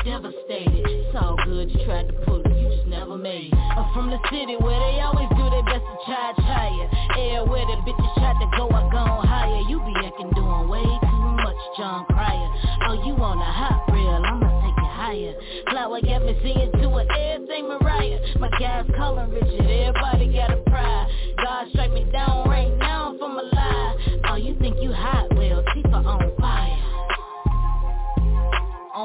devastated. 0.06 0.86
It's 0.86 1.18
all 1.18 1.36
good, 1.44 1.72
you 1.74 1.84
tried 1.84 2.08
to 2.08 2.14
pull 2.24 2.40
it, 2.46 2.54
you 2.56 2.70
just 2.70 2.88
never 2.88 3.18
made 3.18 3.52
it. 3.52 3.58
I'm 3.58 3.92
from 3.94 4.14
the 4.14 4.22
city 4.30 4.56
where 4.62 4.78
they 4.78 5.02
always 5.02 5.28
do 5.34 5.50
their 5.50 5.66
best 5.66 5.82
to 5.82 5.98
try, 6.06 6.32
try 6.38 6.70
it. 6.70 6.90
Air 7.18 7.44
where 7.44 7.66
the 7.66 7.82
bitches 7.82 8.14
try 8.16 8.38
to 8.38 8.48
go, 8.56 8.70
I 8.70 8.86
gone 8.94 9.26
higher. 9.26 9.62
You 9.68 9.82
be 9.82 9.94
acting 10.06 10.30
doing 10.38 10.70
way 10.70 10.86
too 10.86 11.26
much, 11.42 11.60
Jon 11.78 12.06
Cryer. 12.06 12.50
Oh, 12.88 13.02
you 13.04 13.16
want 13.16 13.42
a 13.42 13.50
hot 13.50 13.90
real, 13.92 14.22
I'ma 14.22 14.46
take 14.62 14.78
it 14.78 14.94
higher. 14.94 15.34
Flower 15.74 16.00
got 16.02 16.24
me 16.24 16.38
singing 16.42 16.72
to 16.72 16.90
her, 16.90 17.06
everything 17.12 17.68
Mariah. 17.68 18.22
My 18.40 18.50
guys 18.60 18.86
calling 18.96 19.32
Richard, 19.32 19.66
everybody 19.66 20.32
got 20.32 20.52
a 20.52 20.58
pride. 20.70 21.08
God 21.44 21.68
strike 21.74 21.92
me 21.92 22.06
down 22.14 22.48
right 22.48 22.70
now 22.78 22.85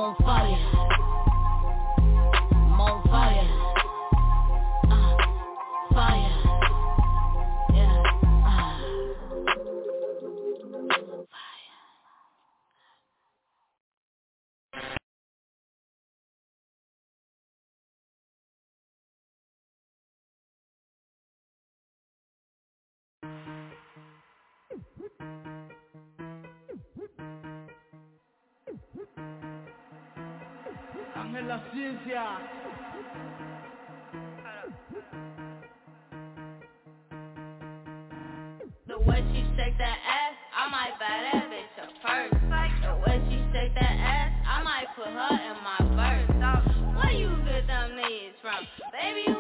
On 0.00 0.14
fire. 0.24 0.99
La. 32.14 32.38
The 38.86 38.98
way 38.98 39.24
she 39.32 39.42
shake 39.56 39.78
that 39.78 39.98
ass, 40.02 40.34
I 40.56 40.68
might 40.70 40.98
buy 40.98 41.22
that 41.32 41.48
bitch 41.50 41.76
a 41.78 41.86
first. 42.02 42.34
The 42.82 42.94
way 43.06 43.22
she 43.30 43.36
shake 43.52 43.74
that 43.74 43.82
ass, 43.82 44.32
I 44.46 44.62
might 44.62 44.86
put 44.96 45.06
her 45.06 45.34
in 45.46 45.56
my 45.62 45.78
verse. 45.94 46.26
Where 46.96 47.12
you 47.12 47.30
get 47.44 47.66
them 47.66 47.96
knees 47.96 48.34
from? 48.42 48.66
Baby, 48.92 49.39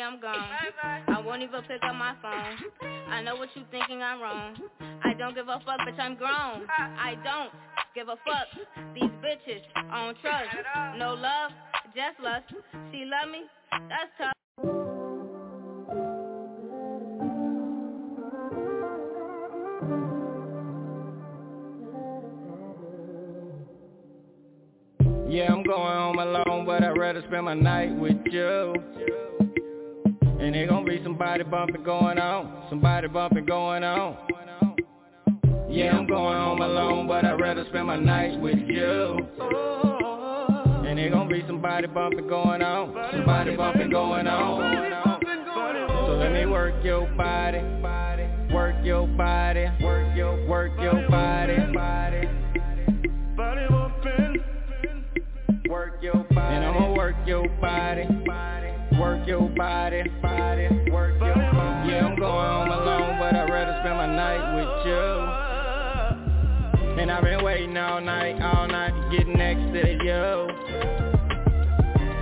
I'm 0.00 0.20
gone. 0.20 0.48
I 1.08 1.20
won't 1.20 1.42
even 1.42 1.62
pick 1.62 1.82
up 1.82 1.94
my 1.94 2.14
phone. 2.20 2.90
I 3.08 3.22
know 3.22 3.36
what 3.36 3.48
you're 3.54 3.64
thinking 3.70 4.02
I'm 4.02 4.20
wrong. 4.20 4.56
I 5.04 5.14
don't 5.14 5.34
give 5.34 5.48
a 5.48 5.60
fuck, 5.64 5.80
bitch, 5.86 5.98
I'm 5.98 6.16
grown. 6.16 6.66
I 6.78 7.16
don't 7.22 7.50
give 7.94 8.08
a 8.08 8.16
fuck. 8.24 8.48
These 8.94 9.10
bitches 9.22 9.62
don't 9.74 10.16
trust. 10.20 10.56
No 10.98 11.14
love, 11.14 11.50
just 11.94 12.18
lust. 12.22 12.44
She 12.92 13.04
love 13.04 13.30
me, 13.30 13.42
that's 13.70 14.10
tough. 14.18 14.32
Yeah, 25.28 25.52
I'm 25.52 25.64
going 25.64 25.80
home 25.80 26.18
alone, 26.18 26.64
but 26.64 26.84
I'd 26.84 26.96
rather 26.96 27.22
spend 27.26 27.46
my 27.46 27.54
night 27.54 27.92
with 27.96 28.18
you. 28.30 28.72
And 30.44 30.54
there 30.54 30.66
gon' 30.66 30.84
be 30.84 31.00
somebody 31.02 31.42
bumping 31.42 31.82
going 31.84 32.18
on, 32.18 32.66
somebody 32.68 33.08
bumping 33.08 33.46
going 33.46 33.82
on. 33.82 34.14
Yeah, 35.70 35.96
I'm 35.96 36.06
going 36.06 36.36
home 36.36 36.60
alone, 36.60 37.08
but 37.08 37.24
I'd 37.24 37.40
rather 37.40 37.64
spend 37.70 37.86
my 37.86 37.96
nights 37.96 38.36
with 38.42 38.58
you. 38.58 39.26
And 40.86 40.98
there 40.98 41.08
gon' 41.08 41.30
be 41.30 41.42
somebody 41.46 41.86
bumping 41.86 42.28
going 42.28 42.60
on, 42.60 43.10
somebody 43.10 43.56
bumping 43.56 43.88
going 43.88 44.26
on. 44.26 45.16
So 46.06 46.18
let 46.18 46.30
me 46.30 46.44
work 46.44 46.74
your 46.84 47.06
body, 47.16 47.60
work 48.52 48.76
your 48.84 49.06
body, 49.16 49.64
work 49.82 50.14
your, 50.14 50.46
work 50.46 50.72
your 50.78 51.08
body, 51.08 51.56
body. 51.72 52.28
Body 53.34 53.66
bumping. 53.70 54.44
Work 55.70 56.02
your 56.02 56.22
body. 56.22 56.54
And 56.54 56.64
I'ma 56.66 56.94
work 56.94 57.16
your 57.26 57.48
body. 57.62 58.13
Your 59.26 59.48
body. 59.48 60.02
Body. 60.20 60.68
Work 60.90 61.18
your 61.18 61.34
body. 61.34 61.90
Yeah, 61.90 62.06
I'm 62.06 62.14
going 62.14 62.20
home 62.20 62.68
alone, 62.68 63.18
but 63.18 63.34
I'd 63.34 63.48
rather 63.48 63.78
spend 63.80 63.96
my 63.96 64.06
night 64.06 64.54
with 64.54 64.86
you. 64.86 65.02
And 67.00 67.10
I've 67.10 67.24
been 67.24 67.42
waiting 67.42 67.74
all 67.78 68.02
night, 68.02 68.38
all 68.42 68.68
night 68.68 68.90
to 68.90 69.08
get 69.16 69.26
next 69.26 69.72
to 69.72 69.92
you. 70.04 70.48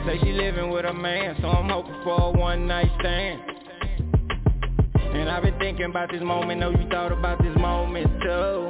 Say 0.07 0.21
she 0.25 0.31
living 0.33 0.71
with 0.71 0.85
a 0.85 0.93
man, 0.93 1.35
so 1.41 1.49
I'm 1.49 1.69
hoping 1.69 1.97
for 2.05 2.21
a 2.21 2.31
one 2.31 2.69
night 2.69 2.89
stand. 3.01 3.41
And 5.15 5.29
I've 5.29 5.43
been 5.43 5.59
thinking 5.59 5.87
about 5.87 6.13
this 6.13 6.23
moment, 6.23 6.61
know 6.61 6.71
you 6.71 6.89
thought 6.89 7.11
about 7.11 7.43
this 7.43 7.57
moment 7.57 8.07
too. 8.23 8.69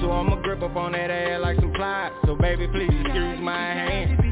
So 0.00 0.10
I'ma 0.10 0.36
grip 0.42 0.62
up 0.62 0.76
on 0.76 0.92
that 0.92 1.10
ass 1.10 1.42
like 1.42 1.60
some 1.60 1.74
flies 1.74 2.12
So 2.26 2.36
baby 2.36 2.66
please 2.68 2.88
excuse 2.90 3.38
my 3.40 3.58
hand 3.58 4.23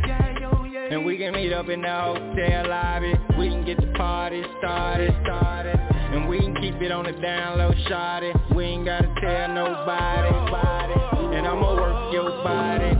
And 0.93 1.07
we 1.07 1.17
can 1.17 1.33
meet 1.33 1.55
up 1.55 1.71
in 1.71 1.81
the 1.81 1.89
hotel 1.89 2.69
lobby. 2.69 3.15
We 3.39 3.49
can 3.49 3.65
get 3.65 3.81
the 3.81 3.87
party 3.97 4.43
started, 4.59 5.11
started. 5.25 5.75
And 5.75 6.29
we 6.29 6.39
can 6.39 6.55
keep 6.57 6.75
it 6.83 6.93
on 6.93 7.07
the 7.07 7.13
down 7.13 7.57
low, 7.57 7.73
shawty 7.89 8.55
We 8.55 8.65
ain't 8.65 8.85
gotta 8.85 9.09
tell 9.19 9.49
nobody, 9.55 10.31
body. 10.53 11.35
And 11.35 11.47
I'ma 11.47 11.75
work 11.77 12.13
your 12.13 12.29
body. 12.45 12.95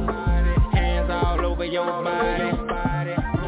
Hands 0.75 1.11
all 1.11 1.45
over 1.45 1.67
your 1.67 2.03
body. 2.03 2.57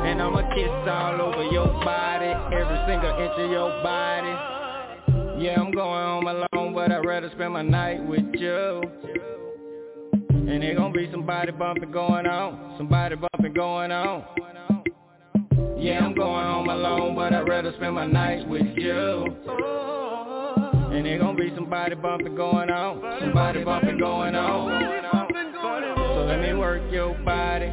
And 0.06 0.20
I'ma 0.20 0.42
kiss 0.54 0.92
all 0.92 1.22
over 1.22 1.44
your 1.44 1.68
body. 1.82 2.26
Every 2.54 2.78
single 2.86 3.16
inch 3.18 3.38
of 3.38 3.50
your 3.50 3.82
body. 3.82 5.42
Yeah, 5.42 5.58
I'm 5.58 5.72
going 5.72 6.04
home 6.04 6.26
alone, 6.26 6.74
but 6.74 6.92
I'd 6.92 7.06
rather 7.06 7.30
spend 7.30 7.54
my 7.54 7.62
night 7.62 8.06
with 8.06 8.26
you. 8.34 8.82
And 10.46 10.62
there 10.62 10.74
gon' 10.76 10.92
be 10.92 11.08
somebody 11.10 11.52
bumping 11.52 11.90
going 11.90 12.26
on, 12.26 12.74
somebody 12.76 13.16
bumping 13.16 13.54
going 13.54 13.90
on. 13.90 14.24
Yeah, 15.78 16.04
I'm 16.04 16.14
going 16.14 16.44
home 16.44 16.68
alone, 16.68 17.14
but 17.14 17.32
I'd 17.32 17.48
rather 17.48 17.72
spend 17.76 17.94
my 17.94 18.06
night 18.06 18.46
with 18.46 18.66
you. 18.76 19.24
And 20.92 21.06
there 21.06 21.18
gon' 21.18 21.36
be 21.36 21.50
somebody 21.54 21.94
bumping 21.94 22.36
going 22.36 22.70
on, 22.70 23.20
somebody 23.20 23.64
bumping 23.64 23.98
going 23.98 24.34
on. 24.34 25.04
So 25.96 26.24
let 26.26 26.40
me 26.40 26.54
work 26.54 26.82
your 26.92 27.14
body, 27.24 27.66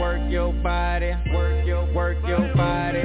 work 0.00 0.30
your 0.30 0.52
body, 0.62 1.12
work 1.32 1.66
your, 1.66 1.92
work 1.92 2.16
your. 2.26 2.54
Body. 2.54 3.00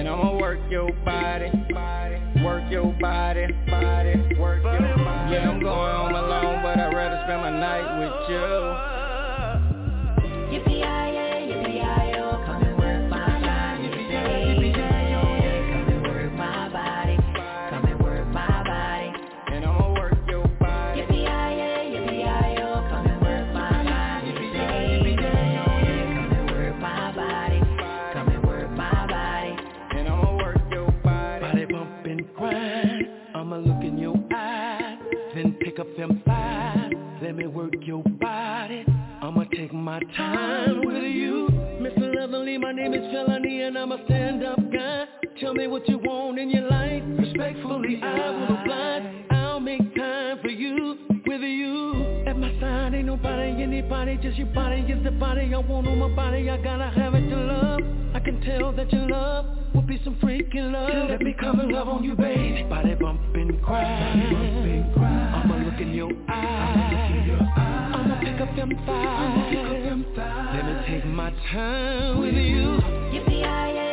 And 0.00 0.08
I'ma 0.08 0.38
work 0.38 0.58
your 0.70 0.92
body, 1.04 1.50
work 2.44 2.64
your 2.70 2.92
body, 3.00 3.46
body, 3.68 4.14
work 4.38 4.62
your 4.62 4.96
body. 4.96 5.34
Yeah, 5.34 5.50
I'm 5.50 5.60
going 5.60 5.94
home 5.94 6.14
alone, 6.14 6.62
but 6.62 6.78
I'd 6.78 6.94
rather 6.94 7.20
spend 7.24 7.42
my 7.42 7.50
night 7.50 7.98
with 8.00 8.28
you. 8.30 8.46
Yippee-yi-yay, 10.58 10.99
up 35.80 35.96
them 35.96 36.22
thighs. 36.26 36.92
Let 37.22 37.36
me 37.36 37.46
work 37.46 37.72
your 37.80 38.02
body. 38.02 38.84
I'ma 39.22 39.44
take 39.56 39.72
my 39.72 40.00
time 40.14 40.84
with 40.84 41.02
you. 41.02 41.48
Mr. 41.80 42.14
Lovely, 42.14 42.58
my 42.58 42.72
name 42.72 42.92
is 42.92 43.10
Felony 43.12 43.62
and 43.62 43.78
I'm 43.78 43.90
a 43.92 44.04
stand-up 44.04 44.58
guy. 44.70 45.06
Tell 45.40 45.54
me 45.54 45.68
what 45.68 45.88
you 45.88 45.98
want 45.98 46.38
in 46.38 46.50
your 46.50 46.68
life. 46.68 47.02
Respectfully, 47.18 47.98
I 48.02 48.30
will 48.30 48.58
oblige. 48.58 49.26
I'll 49.30 49.60
make 49.60 49.94
time 49.96 50.38
for 50.42 50.48
you, 50.48 50.98
with 51.26 51.40
you. 51.40 51.89
Nobody, 53.22 53.62
anybody, 53.62 54.18
just 54.22 54.36
your 54.36 54.46
body 54.48 54.80
is 54.80 55.02
the 55.04 55.10
body 55.10 55.52
I 55.54 55.58
want 55.58 55.86
on 55.86 55.98
my 55.98 56.08
body. 56.08 56.50
I 56.50 56.56
gotta 56.56 56.90
have 56.90 57.14
it 57.14 57.28
to 57.28 57.36
love. 57.36 57.80
I 58.14 58.20
can 58.20 58.40
tell 58.40 58.72
that 58.72 58.92
your 58.92 59.08
love 59.08 59.46
will 59.74 59.82
be 59.82 60.00
some 60.04 60.16
freaking 60.16 60.72
love. 60.72 61.10
Let 61.10 61.20
me 61.20 61.34
come 61.38 61.60
and 61.60 61.70
love 61.72 61.88
on 61.88 62.02
you, 62.04 62.14
baby. 62.14 62.64
Body 62.68 62.94
bump 62.94 63.20
and 63.34 63.62
cry. 63.62 63.86
I'ma 65.34 65.56
look 65.64 65.80
in 65.80 65.92
your 65.92 66.10
eyes. 66.28 67.40
I'ma 67.94 68.20
pick 68.20 68.40
up 68.40 68.56
them 68.56 68.70
thighs. 68.86 69.54
Let 70.54 70.64
me 70.64 70.74
take 70.88 71.06
my 71.06 71.30
time 71.52 72.20
with 72.20 72.34
you. 72.34 72.78
Yippee-yi-yay, 73.12 73.89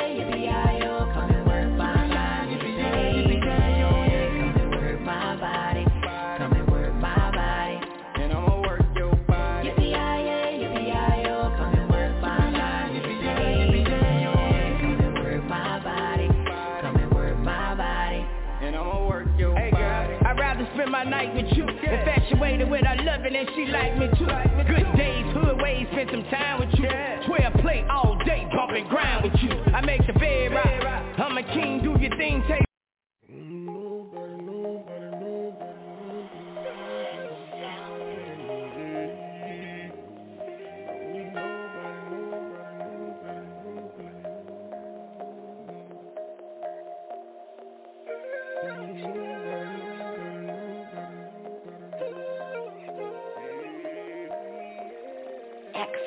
loving 23.27 23.47
and 23.47 23.49
she 23.55 23.71
like 23.71 23.97
me 23.97 24.07
too. 24.17 24.25
Good 24.25 24.97
days, 24.97 25.25
hood 25.33 25.61
ways, 25.61 25.87
spend 25.91 26.09
some 26.11 26.23
time 26.25 26.59
with 26.59 26.69
you. 26.79 26.89
Swear 27.25 27.51
play 27.61 27.85
all 27.89 28.17
day, 28.25 28.47
bump 28.53 28.71
and 28.71 28.89
grind 28.89 29.23
with 29.23 29.41
you. 29.41 29.51
I 29.73 29.81
make 29.81 30.05
the 30.05 30.13
bed 30.13 30.53
rock. 30.53 31.19
I'm 31.19 31.37
a 31.37 31.43
king, 31.43 31.81
do 31.81 31.99
your 31.99 32.15
thing, 32.17 32.43
take 32.47 32.66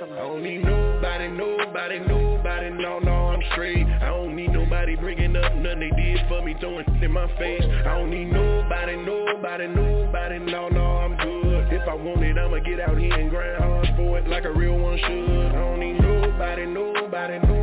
I 0.03 0.07
don't 0.07 0.43
need 0.43 0.65
nobody, 0.65 1.29
nobody, 1.29 1.99
nobody, 1.99 2.71
no, 2.71 3.01
no, 3.01 3.13
I'm 3.13 3.43
straight. 3.53 3.87
I 3.87 4.09
don't 4.09 4.35
need 4.35 4.51
nobody 4.51 4.97
bringing 4.97 5.37
up 5.37 5.55
nothing 5.57 5.81
they 5.81 5.91
did 5.91 6.21
for 6.27 6.41
me, 6.41 6.57
throwing 6.59 6.87
in 7.03 7.13
my 7.13 7.27
face. 7.37 7.63
I 7.85 7.99
don't 7.99 8.09
need 8.09 8.33
nobody, 8.33 8.97
nobody, 8.97 9.67
nobody, 9.67 10.39
no, 10.39 10.69
no, 10.71 10.85
I'm 10.85 11.17
good. 11.19 11.71
If 11.71 11.87
I 11.87 11.93
want 11.93 12.23
it, 12.23 12.39
I'ma 12.39 12.61
get 12.61 12.81
out 12.81 12.97
here 12.97 13.13
and 13.13 13.29
grind 13.29 13.63
hard 13.63 13.89
for 13.95 14.19
it 14.19 14.27
like 14.27 14.45
a 14.45 14.53
real 14.53 14.79
one 14.79 14.97
should. 14.97 15.49
I 15.49 15.53
don't 15.53 15.81
need 15.81 16.01
nobody, 16.01 16.65
nobody, 16.65 17.39
nobody. 17.41 17.60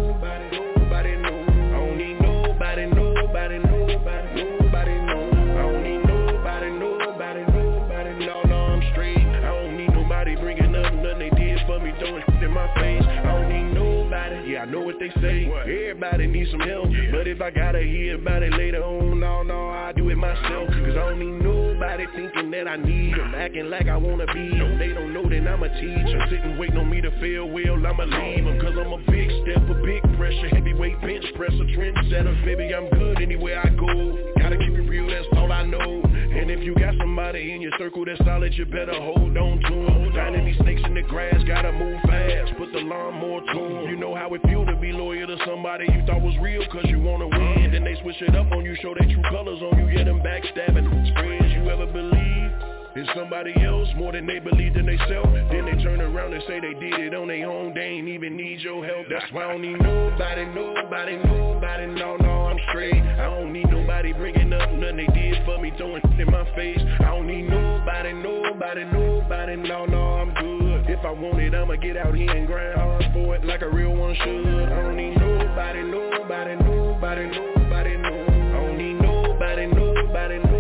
say 15.21 15.47
what? 15.47 15.61
everybody 15.61 16.27
needs 16.27 16.51
some 16.51 16.61
help. 16.61 16.89
Yeah. 16.91 17.11
But 17.11 17.27
if 17.27 17.41
I 17.41 17.51
gotta 17.51 17.81
hear 17.81 18.15
about 18.15 18.43
it 18.43 18.53
later 18.53 18.83
on, 18.83 19.19
no, 19.19 19.43
no, 19.43 19.69
I 19.69 19.91
do 19.93 20.09
it 20.09 20.17
myself. 20.17 20.69
Cause 20.69 20.95
I 20.95 21.09
don't 21.09 21.19
need 21.19 21.43
nobody 21.43 22.05
thinking 22.15 22.51
that 22.51 22.67
I 22.67 22.75
need 22.77 23.15
them 23.15 23.33
Acting 23.35 23.69
like 23.69 23.87
I 23.87 23.97
wanna 23.97 24.25
be 24.33 24.49
them, 24.49 24.77
they 24.77 24.89
don't 24.89 25.13
know 25.13 25.23
that 25.27 25.47
I'm 25.47 25.63
a 25.63 25.69
teacher 25.69 26.19
Sitting 26.29 26.57
waiting 26.57 26.77
on 26.77 26.89
me 26.89 27.01
to 27.01 27.11
feel 27.19 27.49
well, 27.49 27.85
I'ma 27.85 28.03
leave 28.03 28.45
them 28.45 28.59
Cause 28.59 28.75
I'm 28.77 28.93
a 28.93 28.97
big 29.09 29.29
step 29.43 29.57
stepper, 29.57 29.81
big 29.85 30.01
pressure, 30.17 30.49
heavyweight 30.49 31.01
bench 31.01 31.25
presser 31.35 31.65
Trendsetter, 31.75 32.45
baby 32.45 32.73
I'm 32.73 32.89
good 32.89 33.21
anywhere 33.21 33.59
I 33.59 33.69
go. 33.69 34.33
Gotta 34.39 34.57
keep 34.57 34.73
it 34.73 34.89
real, 34.89 35.07
that's 35.07 35.27
all 35.33 35.51
I 35.51 35.63
know. 35.65 36.06
And 36.47 36.57
if 36.57 36.63
you 36.65 36.73
got 36.75 36.95
somebody 36.97 37.51
in 37.51 37.59
your 37.59 37.73
circle 37.77 38.05
that's 38.05 38.23
solid, 38.23 38.53
you 38.53 38.65
better 38.65 38.93
hold 38.93 39.35
on 39.35 39.59
to 39.59 39.69
them. 39.69 40.13
Finding 40.15 40.45
these 40.45 40.55
snakes 40.59 40.79
in 40.85 40.93
the 40.93 41.01
grass, 41.01 41.43
gotta 41.45 41.73
move 41.73 41.99
fast. 42.03 42.55
Put 42.57 42.71
the 42.71 42.79
lawnmower 42.79 43.41
to 43.41 43.59
them. 43.59 43.89
You 43.89 43.97
know 43.97 44.15
how 44.15 44.33
it 44.33 44.41
feel 44.43 44.65
to 44.65 44.77
be 44.77 44.93
loyal 44.93 45.27
to 45.27 45.35
somebody 45.45 45.83
you 45.91 46.05
thought 46.07 46.21
was 46.21 46.33
real 46.39 46.65
cause 46.71 46.85
you 46.85 47.01
wanna 47.01 47.27
win. 47.27 47.71
Then 47.73 47.83
they 47.83 47.99
switch 48.01 48.21
it 48.21 48.33
up 48.33 48.49
on 48.53 48.63
you, 48.63 48.77
show 48.81 48.95
their 48.97 49.11
true 49.11 49.23
colors 49.29 49.59
on 49.61 49.77
you, 49.77 49.93
get 49.93 50.05
them 50.05 50.21
backstabbing. 50.21 50.87
Friends 51.15 51.51
you 51.51 51.69
ever 51.69 51.85
believe 51.85 52.46
it's 52.97 53.07
somebody 53.13 53.53
else 53.63 53.87
more 53.95 54.11
than 54.11 54.25
they 54.25 54.39
believe 54.39 54.75
in 54.75 54.87
self, 55.07 55.29
Then 55.51 55.65
they 55.65 55.77
turn 55.83 56.01
around 56.01 56.33
and 56.33 56.41
say 56.47 56.59
they 56.59 56.73
did 56.73 56.99
it 56.99 57.13
on 57.13 57.27
their 57.27 57.47
own. 57.47 57.75
They 57.75 57.81
ain't 57.81 58.07
even 58.07 58.35
need 58.35 58.61
your 58.61 58.83
help. 58.83 59.05
That's 59.07 59.31
why 59.31 59.45
I 59.45 59.51
don't 59.51 59.61
need 59.61 59.79
nobody, 59.79 60.45
nobody, 60.45 61.17
nobody. 61.17 61.85
No, 61.93 62.17
no, 62.17 62.47
I'm 62.47 62.57
straight. 62.69 62.95
I 62.97 63.25
don't 63.25 63.53
need 63.53 63.69
nobody 63.69 64.13
bringing 64.13 64.51
up 64.51 64.71
nothing 64.71 64.97
they 64.97 65.05
did 65.13 65.45
for 65.45 65.59
me, 65.59 65.71
throwing 65.77 66.01
in 66.17 66.25
my 66.31 66.43
face. 66.55 66.81
I 67.01 67.13
don't 67.13 67.27
need 67.27 67.43
nobody, 67.43 68.13
nobody, 68.13 68.83
nobody. 68.85 69.55
No, 69.57 69.85
no, 69.85 70.01
I'm 70.17 70.33
good. 70.33 70.89
If 70.89 71.05
I 71.05 71.11
want 71.11 71.39
it, 71.39 71.53
I'ma 71.53 71.75
get 71.75 71.97
out 71.97 72.15
here 72.15 72.31
and 72.31 72.47
grind 72.47 72.79
hard 72.79 73.05
for 73.13 73.35
it 73.35 73.45
like 73.45 73.61
a 73.61 73.69
real 73.69 73.93
one 73.93 74.15
should. 74.15 74.71
I 74.73 74.81
don't 74.81 74.97
need 74.97 75.17
nobody, 75.17 75.83
nobody, 75.83 76.55
nobody, 76.55 77.25
nobody, 77.29 77.97
nobody. 77.97 78.37
I 78.57 78.65
don't 78.65 78.75
need 78.75 78.99
nobody, 78.99 79.67
nobody, 79.67 80.37
nobody. 80.39 80.56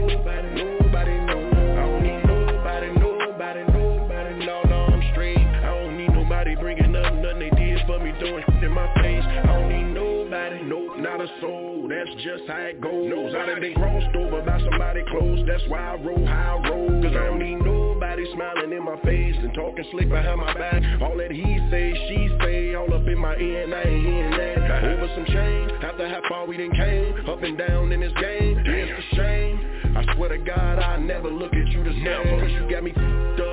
So 11.41 11.87
that's 11.89 12.23
just 12.23 12.43
how 12.47 12.57
it 12.57 12.81
goes. 12.81 13.09
Nobody 13.09 13.73
crossed 13.73 14.15
over 14.15 14.41
by 14.41 14.59
somebody 14.59 15.03
close, 15.09 15.39
that's 15.47 15.63
why 15.67 15.79
I 15.79 15.95
roll 15.95 16.25
how 16.25 16.61
I 16.63 16.69
roll 16.69 17.01
Cause 17.01 17.15
I 17.15 17.25
don't 17.25 17.39
need 17.39 17.59
nobody 17.63 18.25
smiling 18.33 18.71
in 18.73 18.83
my 18.83 18.99
face 19.01 19.35
and 19.37 19.53
talking 19.53 19.85
slick 19.91 20.09
behind 20.09 20.39
my 20.39 20.53
back. 20.53 20.81
All 21.01 21.17
that 21.17 21.31
he 21.31 21.43
say, 21.71 21.93
she 22.09 22.29
say, 22.41 22.75
all 22.75 22.91
up 22.93 23.07
in 23.07 23.17
my 23.17 23.35
ear 23.37 23.63
and 23.63 23.73
I 23.73 23.81
ain't 23.83 24.05
hearing 24.05 24.31
that. 24.31 24.83
Over 24.83 25.09
some 25.15 25.25
change, 25.25 25.71
after 25.83 26.07
how 26.07 26.21
far 26.29 26.45
we 26.45 26.57
done 26.57 26.71
came 26.71 27.29
Up 27.29 27.41
and 27.43 27.57
down 27.57 27.91
in 27.91 28.01
this 28.01 28.13
game, 28.13 28.57
it's 28.65 28.91
a 28.91 29.15
shame. 29.15 29.95
I 29.95 30.15
swear 30.15 30.29
to 30.29 30.37
God 30.37 30.79
I 30.79 30.97
never 30.97 31.29
look 31.29 31.53
at 31.53 31.67
you 31.69 31.83
the 31.83 31.93
same. 31.93 32.39
Cause 32.39 32.51
you 32.51 32.69
got 32.69 32.83
me 32.83 32.91
up 32.91 33.46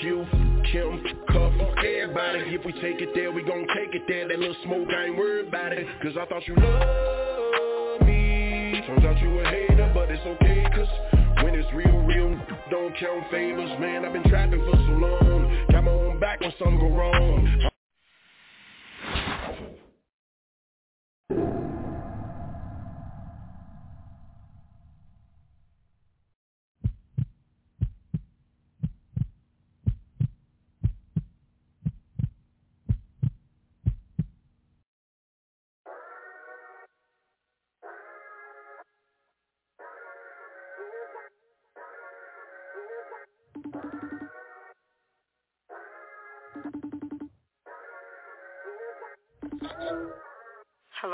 Q, 0.00 0.26
Kim, 0.72 1.02
Cuff, 1.28 1.52
everybody. 1.76 2.54
If 2.54 2.64
we 2.64 2.72
take 2.72 3.02
it 3.02 3.10
there, 3.14 3.30
we 3.30 3.42
gon' 3.42 3.66
take 3.76 3.94
it 3.94 4.02
there. 4.08 4.26
That 4.28 4.38
little 4.38 4.56
smoke, 4.64 4.88
I 4.88 5.06
ain't 5.06 5.16
worried 5.18 5.48
about 5.48 5.74
it. 5.74 5.86
Cause 6.02 6.12
I 6.18 6.24
thought 6.24 6.46
you 6.48 6.54
loved 6.56 8.06
me. 8.06 8.82
Turns 8.86 9.04
out 9.04 9.20
you 9.20 9.40
a 9.40 9.44
hater, 9.44 9.90
but 9.92 10.10
it's 10.10 10.24
okay, 10.24 10.64
cause 10.74 10.88
when 11.44 11.54
it's 11.54 11.70
real, 11.74 11.98
real, 12.06 12.40
don't 12.70 12.96
count 12.96 13.30
favors, 13.30 13.78
man. 13.78 14.06
I've 14.06 14.14
been 14.14 14.24
trapping 14.24 14.60
for 14.60 14.72
so 14.72 14.92
long. 14.92 15.66
Got 15.70 15.84
my 15.84 15.90
own 15.90 16.18
back 16.18 16.40
when 16.40 16.52
something 16.58 16.78
go 16.78 16.96
wrong. 16.96 17.70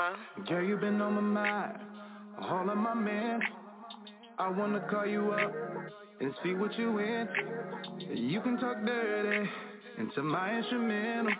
Uh-huh. 0.07 0.43
Girl, 0.47 0.63
you 0.63 0.77
been 0.77 1.01
on 1.01 1.15
my 1.15 1.21
mind, 1.21 1.79
all 2.39 2.69
of 2.69 2.77
my 2.77 2.93
men. 2.93 3.41
I 4.37 4.47
wanna 4.47 4.79
call 4.89 5.05
you 5.05 5.31
up 5.31 5.51
and 6.21 6.33
see 6.41 6.53
what 6.53 6.77
you 6.77 6.99
in. 6.99 7.27
You 8.13 8.39
can 8.39 8.57
talk 8.57 8.85
dirty 8.85 9.49
into 9.97 10.23
my 10.23 10.59
instrumental. 10.59 11.33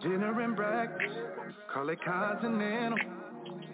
Dinner 0.00 0.40
and 0.42 0.54
breakfast, 0.54 1.14
call 1.74 1.88
it 1.88 1.98
continental. 2.04 2.98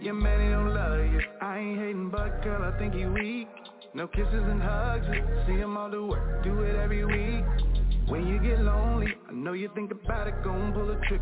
Your 0.01 0.15
man, 0.15 0.41
he 0.41 0.51
don't 0.53 0.75
love 0.75 1.01
you. 1.13 1.21
I 1.43 1.59
ain't 1.59 1.79
hating, 1.79 2.09
but 2.11 2.43
girl, 2.43 2.63
I 2.63 2.79
think 2.79 2.95
he 2.95 3.05
weak. 3.05 3.49
No 3.93 4.07
kisses 4.07 4.33
and 4.33 4.63
hugs, 4.63 5.07
see 5.47 5.55
him 5.55 5.77
all 5.77 5.91
the 5.91 6.03
work, 6.03 6.45
do 6.45 6.63
it 6.63 6.77
every 6.77 7.05
week. 7.05 7.45
When 8.07 8.27
you 8.27 8.39
get 8.39 8.61
lonely, 8.61 9.15
I 9.29 9.33
know 9.33 9.53
you 9.53 9.69
think 9.75 9.91
about 9.91 10.29
it, 10.29 10.43
gon' 10.43 10.73
pull 10.73 10.91
a 10.91 10.97
trick. 11.09 11.21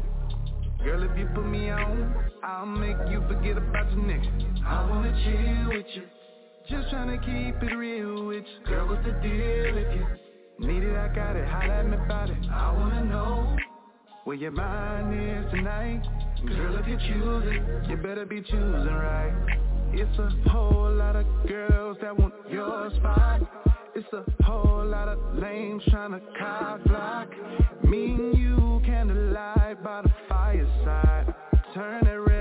Girl, 0.87 1.03
if 1.03 1.19
you 1.19 1.27
put 1.35 1.45
me 1.45 1.69
on, 1.69 2.15
I'll 2.45 2.65
make 2.65 2.97
you 3.11 3.21
forget 3.27 3.59
about 3.59 3.91
your 3.91 4.07
next. 4.07 4.29
I 4.65 4.89
wanna 4.89 5.11
chill 5.25 5.77
with 5.77 5.87
you. 5.97 6.03
Just 6.69 6.95
tryna 6.95 7.19
keep 7.19 7.61
it 7.61 7.75
real 7.75 8.25
with 8.27 8.45
you. 8.45 8.67
Girl, 8.67 8.87
what's 8.87 9.05
the 9.05 9.11
deal 9.15 9.75
with 9.75 9.93
you? 9.97 10.07
Need 10.61 10.85
it, 10.85 10.97
I 10.97 11.13
got 11.13 11.35
it, 11.35 11.45
holla 11.49 11.75
at 11.81 11.89
me 11.89 11.97
about 11.97 12.31
it. 12.31 12.37
I 12.53 12.73
wanna 12.73 13.05
know 13.05 13.57
Where 14.23 14.37
your 14.37 14.53
mind 14.53 15.13
is 15.13 15.51
tonight. 15.51 16.03
Girl, 16.47 16.77
if 16.77 16.87
you're 16.87 17.01
choosing, 17.01 17.91
you 17.91 17.97
better 17.97 18.25
be 18.25 18.41
choosing 18.43 18.87
right. 18.87 19.59
It's 19.93 20.19
a 20.21 20.51
whole 20.51 20.93
lot 20.93 21.17
of 21.17 21.27
girls 21.49 21.97
that 22.01 22.17
want 22.17 22.33
your 22.49 22.91
spot. 22.91 23.41
It's 23.97 24.13
a 24.13 24.45
whole 24.45 24.85
lot 24.85 25.09
of 25.09 25.19
lames 25.39 25.83
trying 25.89 26.11
to 26.11 26.21
cop 26.39 26.85
block. 26.85 27.31
Me 27.83 28.13
and 28.13 28.37
you, 28.37 28.83
candlelight 28.85 29.83
by 29.83 30.03
the 30.03 30.13
fireside. 30.29 31.35
Turn 31.73 32.07
it 32.07 32.11
red 32.11 32.36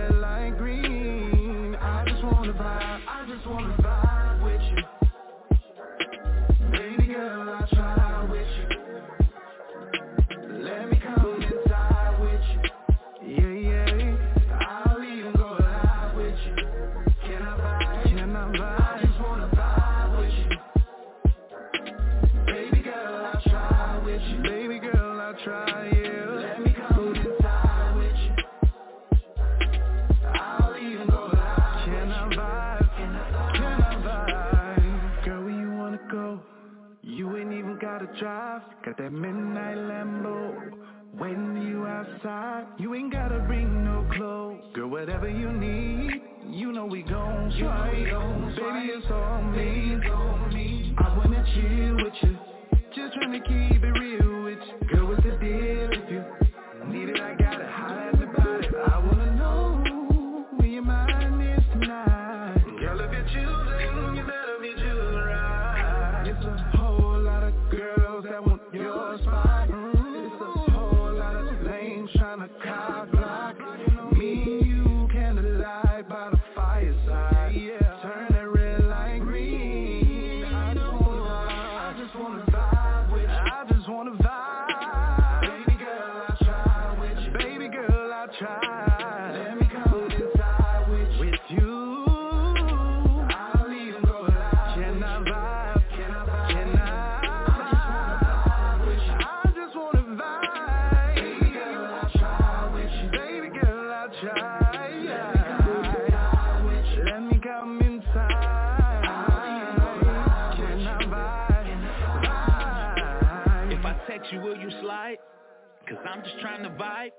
Cause 115.87 115.97
I'm 116.09 116.23
just 116.23 116.39
trying 116.41 116.63
to 116.63 116.69
vibe. 116.69 117.11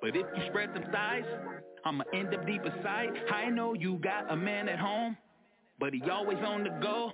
But 0.00 0.10
if 0.10 0.26
you 0.36 0.42
spread 0.48 0.74
them 0.74 0.84
thighs, 0.92 1.24
I'ma 1.84 2.04
end 2.14 2.34
up 2.34 2.46
deep 2.46 2.62
aside. 2.62 3.10
I 3.32 3.48
know 3.48 3.74
you 3.74 3.98
got 3.98 4.30
a 4.30 4.36
man 4.36 4.68
at 4.68 4.78
home, 4.78 5.16
but 5.80 5.92
he 5.92 6.02
always 6.02 6.38
on 6.38 6.64
the 6.64 6.70
go. 6.82 7.12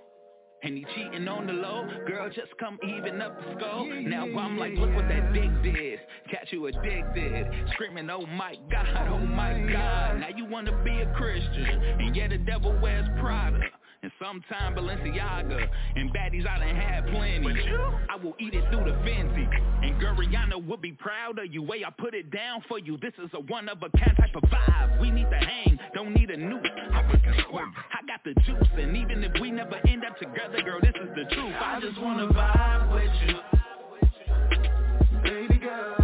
And 0.64 0.76
he 0.76 0.86
cheating 0.94 1.26
on 1.26 1.48
the 1.48 1.52
low 1.54 1.88
Girl, 2.06 2.28
just 2.28 2.56
come 2.60 2.78
even 2.86 3.20
up 3.20 3.36
the 3.36 3.58
score 3.58 3.84
yeah, 3.84 4.08
Now 4.08 4.38
I'm 4.38 4.56
like, 4.56 4.74
look 4.74 4.94
what 4.94 5.08
that 5.08 5.32
dick 5.32 5.50
did 5.60 5.98
Catch 6.30 6.52
you 6.52 6.66
addicted 6.66 7.48
Screaming, 7.72 8.08
oh 8.10 8.26
my 8.26 8.54
God, 8.70 9.08
oh 9.10 9.18
my 9.18 9.54
oh 9.54 9.72
God 9.72 10.20
Now 10.20 10.28
you 10.36 10.44
wanna 10.44 10.80
be 10.84 11.00
a 11.00 11.12
Christian 11.16 11.66
And 11.98 12.14
yet 12.14 12.30
the 12.30 12.38
devil 12.38 12.78
wears 12.80 13.08
Prada 13.18 13.58
and 14.02 14.12
sometime 14.20 14.74
Balenciaga. 14.74 15.68
And 15.96 16.12
baddies 16.12 16.46
I 16.46 16.58
done 16.58 16.76
had 16.76 17.06
plenty. 17.06 17.42
But 17.42 17.64
you? 17.64 17.78
I 18.10 18.16
will 18.16 18.34
eat 18.38 18.54
it 18.54 18.64
through 18.70 18.84
the 18.84 18.96
fancy. 19.04 19.48
And 19.82 20.00
Guriana 20.00 20.64
would 20.66 20.80
be 20.82 20.92
proud 20.92 21.38
of 21.38 21.52
you. 21.52 21.62
Way 21.62 21.84
I 21.86 21.90
put 21.90 22.14
it 22.14 22.30
down 22.30 22.62
for 22.68 22.78
you. 22.78 22.98
This 22.98 23.12
is 23.22 23.30
a 23.34 23.40
one 23.40 23.68
of 23.68 23.78
a 23.78 23.90
kind 23.96 24.16
type 24.16 24.34
of 24.34 24.42
vibe. 24.50 25.00
We 25.00 25.10
need 25.10 25.30
to 25.30 25.36
hang, 25.36 25.78
don't 25.94 26.14
need 26.14 26.30
a 26.30 26.36
nuke. 26.36 26.66
I 26.92 28.06
got 28.06 28.24
the 28.24 28.34
juice, 28.42 28.68
and 28.78 28.96
even 28.96 29.22
if 29.24 29.32
we 29.40 29.50
never 29.50 29.76
end 29.86 30.04
up 30.04 30.18
together, 30.18 30.62
girl, 30.62 30.80
this 30.80 30.94
is 30.94 31.08
the 31.14 31.24
truth. 31.34 31.54
I 31.60 31.80
just 31.80 32.00
wanna 32.00 32.28
vibe 32.28 32.92
with 32.92 33.10
you, 33.26 33.36
baby 35.22 35.58
girl. 35.58 36.01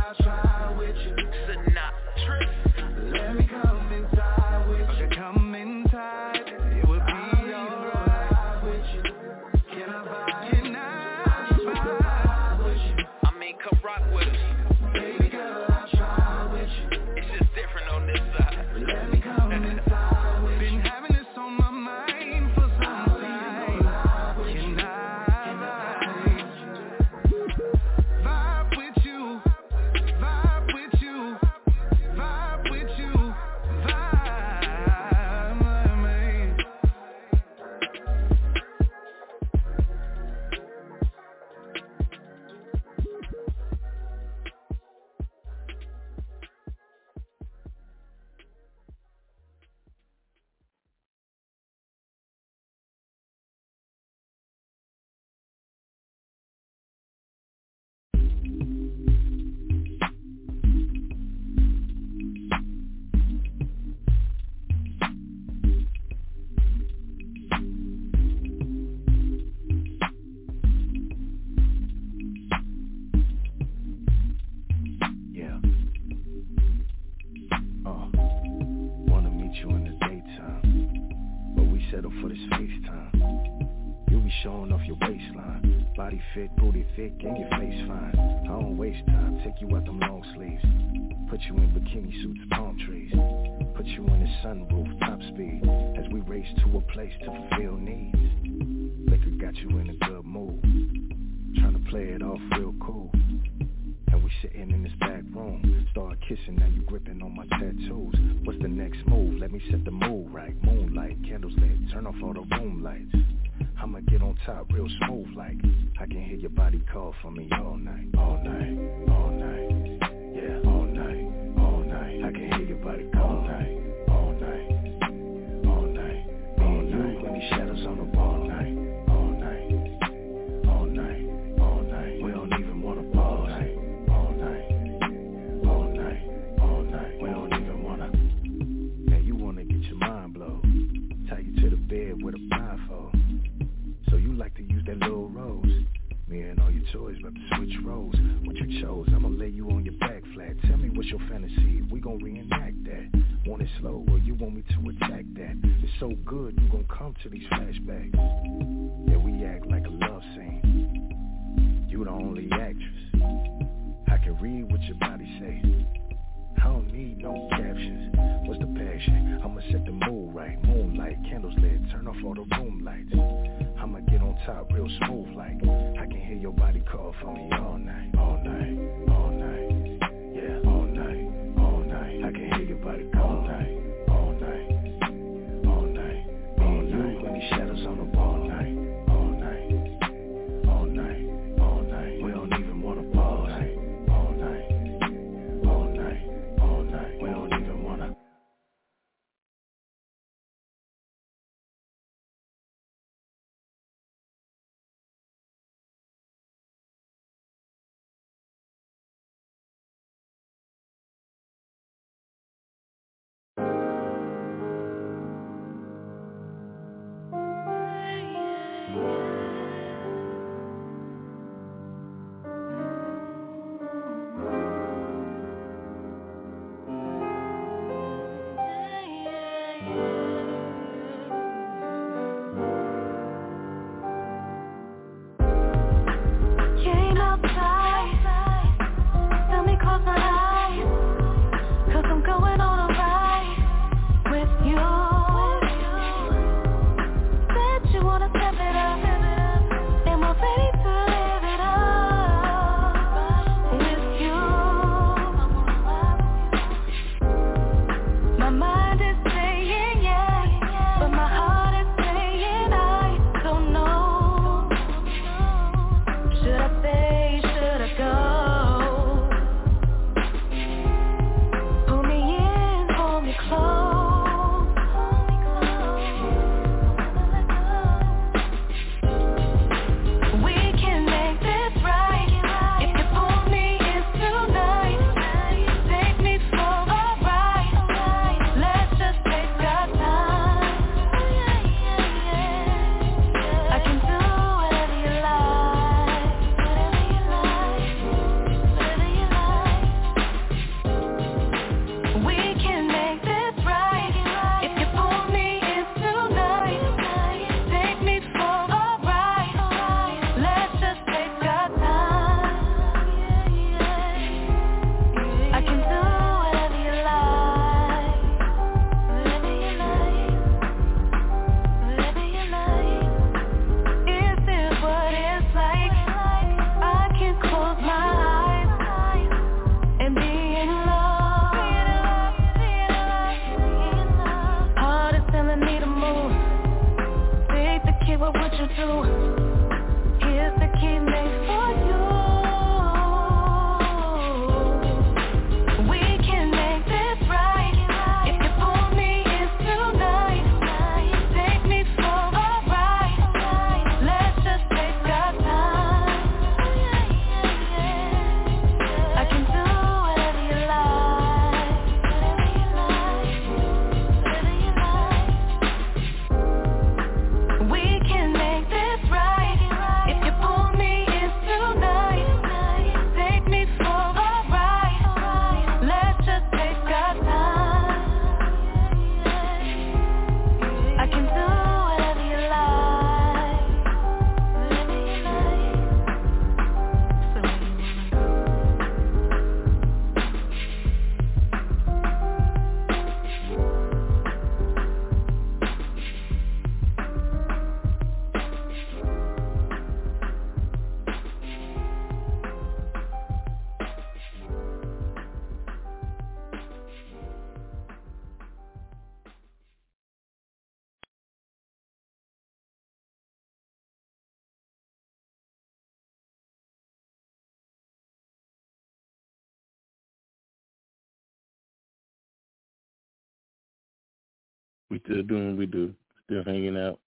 We 424.90 425.00
still 425.04 425.22
doing 425.22 425.50
what 425.50 425.58
we 425.58 425.66
do. 425.66 425.94
Still 426.24 426.44
hanging 426.44 426.76
out. 426.76 426.98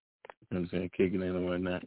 You 0.50 0.58
know 0.58 0.60
what 0.60 0.60
I'm 0.60 0.70
saying? 0.72 0.92
Kicking 0.96 1.22
in 1.22 1.36
and 1.36 1.46
whatnot. 1.46 1.84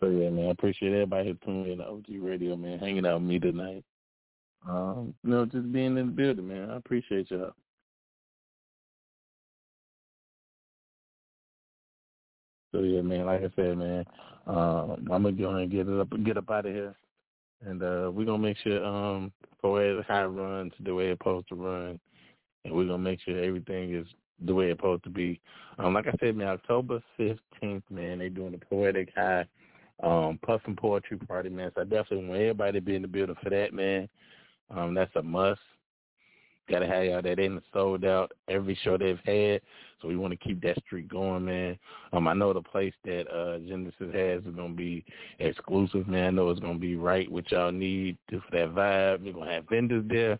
So 0.00 0.10
yeah, 0.10 0.28
man, 0.30 0.48
I 0.48 0.50
appreciate 0.50 0.92
everybody 0.92 1.28
who 1.28 1.34
tuned 1.44 1.66
in 1.66 1.78
to 1.78 1.86
OG 1.86 2.06
Radio, 2.20 2.56
man, 2.56 2.78
hanging 2.78 3.06
out 3.06 3.20
with 3.20 3.28
me 3.28 3.38
tonight. 3.38 3.84
Um, 4.68 5.14
you 5.22 5.30
know, 5.30 5.44
just 5.46 5.70
being 5.72 5.96
in 5.96 6.06
the 6.06 6.12
building, 6.12 6.48
man. 6.48 6.70
I 6.70 6.76
appreciate 6.76 7.30
y'all. 7.30 7.52
So 12.72 12.80
yeah, 12.80 13.02
man, 13.02 13.26
like 13.26 13.40
I 13.40 13.50
said, 13.54 13.78
man, 13.78 14.04
um, 14.46 15.06
I'm 15.10 15.22
gonna 15.22 15.32
go 15.32 15.50
ahead 15.50 15.60
and 15.62 15.70
get 15.70 15.88
it 15.88 16.00
up 16.00 16.08
get 16.24 16.36
up 16.36 16.50
out 16.50 16.66
of 16.66 16.74
here. 16.74 16.94
And 17.66 17.82
uh 17.82 18.10
we're 18.12 18.26
gonna 18.26 18.38
make 18.38 18.58
sure 18.58 18.84
um 18.84 19.32
Poetic 19.62 20.06
High 20.06 20.24
runs 20.24 20.72
the 20.80 20.94
way 20.94 21.08
it's 21.08 21.18
supposed 21.18 21.48
to 21.48 21.54
run 21.54 21.98
and 22.64 22.74
we're 22.74 22.86
gonna 22.86 22.98
make 22.98 23.20
sure 23.20 23.42
everything 23.42 23.94
is 23.94 24.06
the 24.44 24.54
way 24.54 24.70
it's 24.70 24.78
supposed 24.78 25.04
to 25.04 25.10
be. 25.10 25.40
Um, 25.78 25.94
like 25.94 26.06
I 26.06 26.14
said, 26.20 26.36
man, 26.36 26.48
October 26.48 27.02
fifteenth, 27.16 27.84
man, 27.90 28.18
they 28.18 28.28
doing 28.28 28.52
the 28.52 28.58
Poetic 28.58 29.10
High 29.14 29.46
um 30.02 30.38
Puffin 30.44 30.76
Poetry 30.76 31.18
Party, 31.18 31.48
man. 31.48 31.70
So 31.74 31.82
I 31.82 31.84
definitely 31.84 32.26
want 32.26 32.40
everybody 32.40 32.72
to 32.72 32.80
be 32.80 32.96
in 32.96 33.02
the 33.02 33.08
building 33.08 33.36
for 33.42 33.50
that, 33.50 33.72
man. 33.72 34.08
Um, 34.70 34.94
that's 34.94 35.14
a 35.16 35.22
must. 35.22 35.60
Gotta 36.70 36.86
have 36.86 37.04
y'all 37.04 37.22
that 37.22 37.38
in 37.38 37.60
sold 37.72 38.04
out 38.04 38.32
every 38.48 38.78
show 38.82 38.96
they've 38.96 39.18
had. 39.24 39.60
So 40.00 40.08
we 40.08 40.16
want 40.16 40.32
to 40.32 40.36
keep 40.36 40.62
that 40.62 40.78
streak 40.84 41.08
going, 41.08 41.44
man. 41.44 41.78
Um, 42.12 42.26
I 42.26 42.34
know 42.34 42.52
the 42.52 42.62
place 42.62 42.94
that 43.04 43.30
uh 43.30 43.58
Genesis 43.58 44.14
has 44.14 44.42
is 44.44 44.54
gonna 44.56 44.74
be 44.74 45.04
exclusive, 45.38 46.08
man. 46.08 46.26
I 46.26 46.30
know 46.30 46.50
it's 46.50 46.60
gonna 46.60 46.78
be 46.78 46.96
right 46.96 47.30
what 47.30 47.50
y'all 47.50 47.72
need 47.72 48.16
for 48.30 48.42
that 48.52 48.74
vibe. 48.74 49.24
We're 49.24 49.34
gonna 49.34 49.52
have 49.52 49.68
vendors 49.68 50.04
there, 50.08 50.38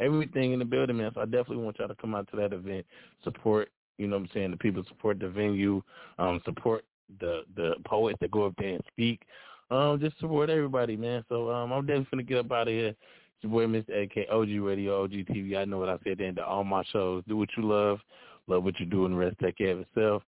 everything 0.00 0.52
in 0.52 0.58
the 0.58 0.64
building, 0.64 0.96
man. 0.96 1.10
So 1.14 1.20
I 1.20 1.24
definitely 1.24 1.64
want 1.64 1.78
y'all 1.78 1.88
to 1.88 1.94
come 1.94 2.14
out 2.14 2.28
to 2.30 2.36
that 2.36 2.52
event, 2.52 2.86
support. 3.22 3.70
You 3.98 4.06
know 4.06 4.16
what 4.16 4.24
I'm 4.24 4.30
saying? 4.34 4.50
The 4.50 4.56
people 4.58 4.84
support 4.88 5.18
the 5.18 5.28
venue, 5.28 5.82
um, 6.18 6.40
support 6.44 6.84
the 7.20 7.42
the 7.54 7.74
poets 7.84 8.18
that 8.20 8.30
go 8.30 8.46
up 8.46 8.54
there 8.58 8.74
and 8.74 8.84
speak. 8.88 9.22
Um, 9.70 9.98
just 10.00 10.18
support 10.20 10.48
everybody, 10.48 10.96
man. 10.96 11.24
So 11.28 11.50
um, 11.50 11.72
I'm 11.72 11.86
definitely 11.86 12.08
gonna 12.10 12.22
get 12.22 12.38
up 12.38 12.52
out 12.52 12.68
of 12.68 12.74
here. 12.74 12.94
It's 13.36 13.52
your 13.52 13.52
boy, 13.52 13.66
Mr. 13.66 14.04
AK, 14.04 14.28
OG 14.30 14.48
Radio, 14.64 15.02
OG 15.04 15.10
TV. 15.10 15.56
I 15.56 15.64
know 15.64 15.78
what 15.78 15.90
I 15.90 15.98
said 16.04 16.18
then 16.18 16.34
to 16.36 16.44
all 16.44 16.64
my 16.64 16.82
shows. 16.84 17.22
Do 17.28 17.36
what 17.36 17.50
you 17.56 17.64
love, 17.64 17.98
love 18.46 18.64
what 18.64 18.80
you 18.80 18.86
do, 18.86 19.04
and 19.04 19.18
rest 19.18 19.36
take 19.42 19.58
care 19.58 19.72
of 19.72 19.80
itself. 19.80 20.22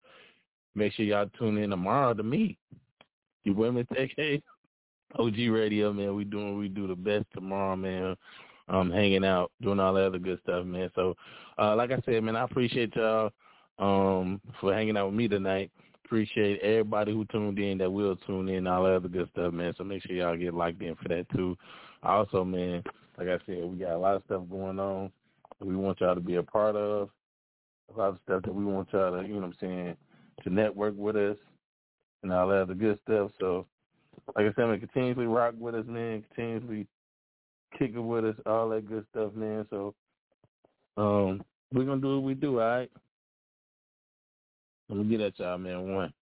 Make 0.74 0.92
sure 0.92 1.06
y'all 1.06 1.30
tune 1.38 1.58
in 1.58 1.70
tomorrow 1.70 2.12
to 2.12 2.22
me. 2.22 2.58
Your 3.44 3.54
boy, 3.54 3.70
Mr. 3.70 4.36
AK, 4.36 4.42
OG 5.18 5.36
Radio, 5.50 5.92
man. 5.92 6.14
We 6.14 6.24
doing 6.24 6.58
we 6.58 6.68
do 6.68 6.86
the 6.86 6.94
best 6.94 7.24
tomorrow, 7.34 7.76
man. 7.76 8.14
Um, 8.68 8.90
hanging 8.90 9.24
out, 9.24 9.50
doing 9.62 9.80
all 9.80 9.94
that 9.94 10.04
other 10.08 10.18
good 10.18 10.38
stuff, 10.42 10.66
man. 10.66 10.90
So, 10.94 11.14
uh, 11.58 11.74
like 11.74 11.90
I 11.90 12.02
said, 12.04 12.22
man, 12.22 12.36
I 12.36 12.44
appreciate 12.44 12.94
y'all 12.94 13.30
um 13.78 14.40
for 14.60 14.74
hanging 14.74 14.98
out 14.98 15.06
with 15.06 15.14
me 15.14 15.28
tonight. 15.28 15.70
Appreciate 16.04 16.60
everybody 16.60 17.12
who 17.12 17.24
tuned 17.26 17.58
in 17.58 17.78
that 17.78 17.90
will 17.90 18.16
tune 18.16 18.48
in, 18.48 18.66
all 18.66 18.84
that 18.84 18.96
other 18.96 19.08
good 19.08 19.28
stuff, 19.32 19.54
man. 19.54 19.72
So 19.78 19.84
make 19.84 20.02
sure 20.02 20.16
y'all 20.16 20.36
get 20.36 20.52
locked 20.52 20.82
in 20.82 20.94
for 20.96 21.08
that 21.08 21.26
too. 21.34 21.56
Also, 22.02 22.44
man, 22.44 22.82
like 23.16 23.28
I 23.28 23.38
said, 23.46 23.64
we 23.64 23.78
got 23.78 23.92
a 23.92 23.98
lot 23.98 24.16
of 24.16 24.22
stuff 24.26 24.42
going 24.50 24.78
on 24.78 25.10
we 25.60 25.76
want 25.76 26.00
y'all 26.00 26.14
to 26.14 26.20
be 26.20 26.36
a 26.36 26.42
part 26.42 26.76
of. 26.76 27.10
A 27.94 27.98
lot 27.98 28.08
of 28.10 28.18
stuff 28.24 28.42
that 28.42 28.54
we 28.54 28.64
want 28.64 28.88
y'all 28.92 29.16
to, 29.16 29.26
you 29.26 29.34
know 29.34 29.40
what 29.40 29.46
I'm 29.46 29.56
saying, 29.60 29.96
to 30.44 30.50
network 30.50 30.94
with 30.96 31.16
us 31.16 31.36
and 32.22 32.32
all 32.32 32.48
that 32.48 32.62
other 32.62 32.74
good 32.74 32.98
stuff. 33.04 33.30
So 33.40 33.66
like 34.36 34.46
I 34.46 34.52
said, 34.54 34.66
man, 34.66 34.80
continuously 34.80 35.26
rock 35.26 35.54
with 35.58 35.74
us, 35.74 35.86
man. 35.86 36.22
Continuously 36.34 36.86
kick 37.78 37.92
it 37.94 38.00
with 38.00 38.24
us, 38.24 38.36
all 38.46 38.68
that 38.70 38.88
good 38.88 39.06
stuff, 39.10 39.34
man. 39.34 39.66
So 39.70 39.94
um 40.96 41.42
we're 41.72 41.84
gonna 41.84 42.00
do 42.00 42.16
what 42.16 42.24
we 42.24 42.34
do, 42.34 42.60
all 42.60 42.66
right? 42.66 42.90
Let 44.88 44.98
me 44.98 45.04
get 45.04 45.20
at 45.20 45.38
y'all, 45.38 45.58
man. 45.58 45.94
One. 45.94 46.12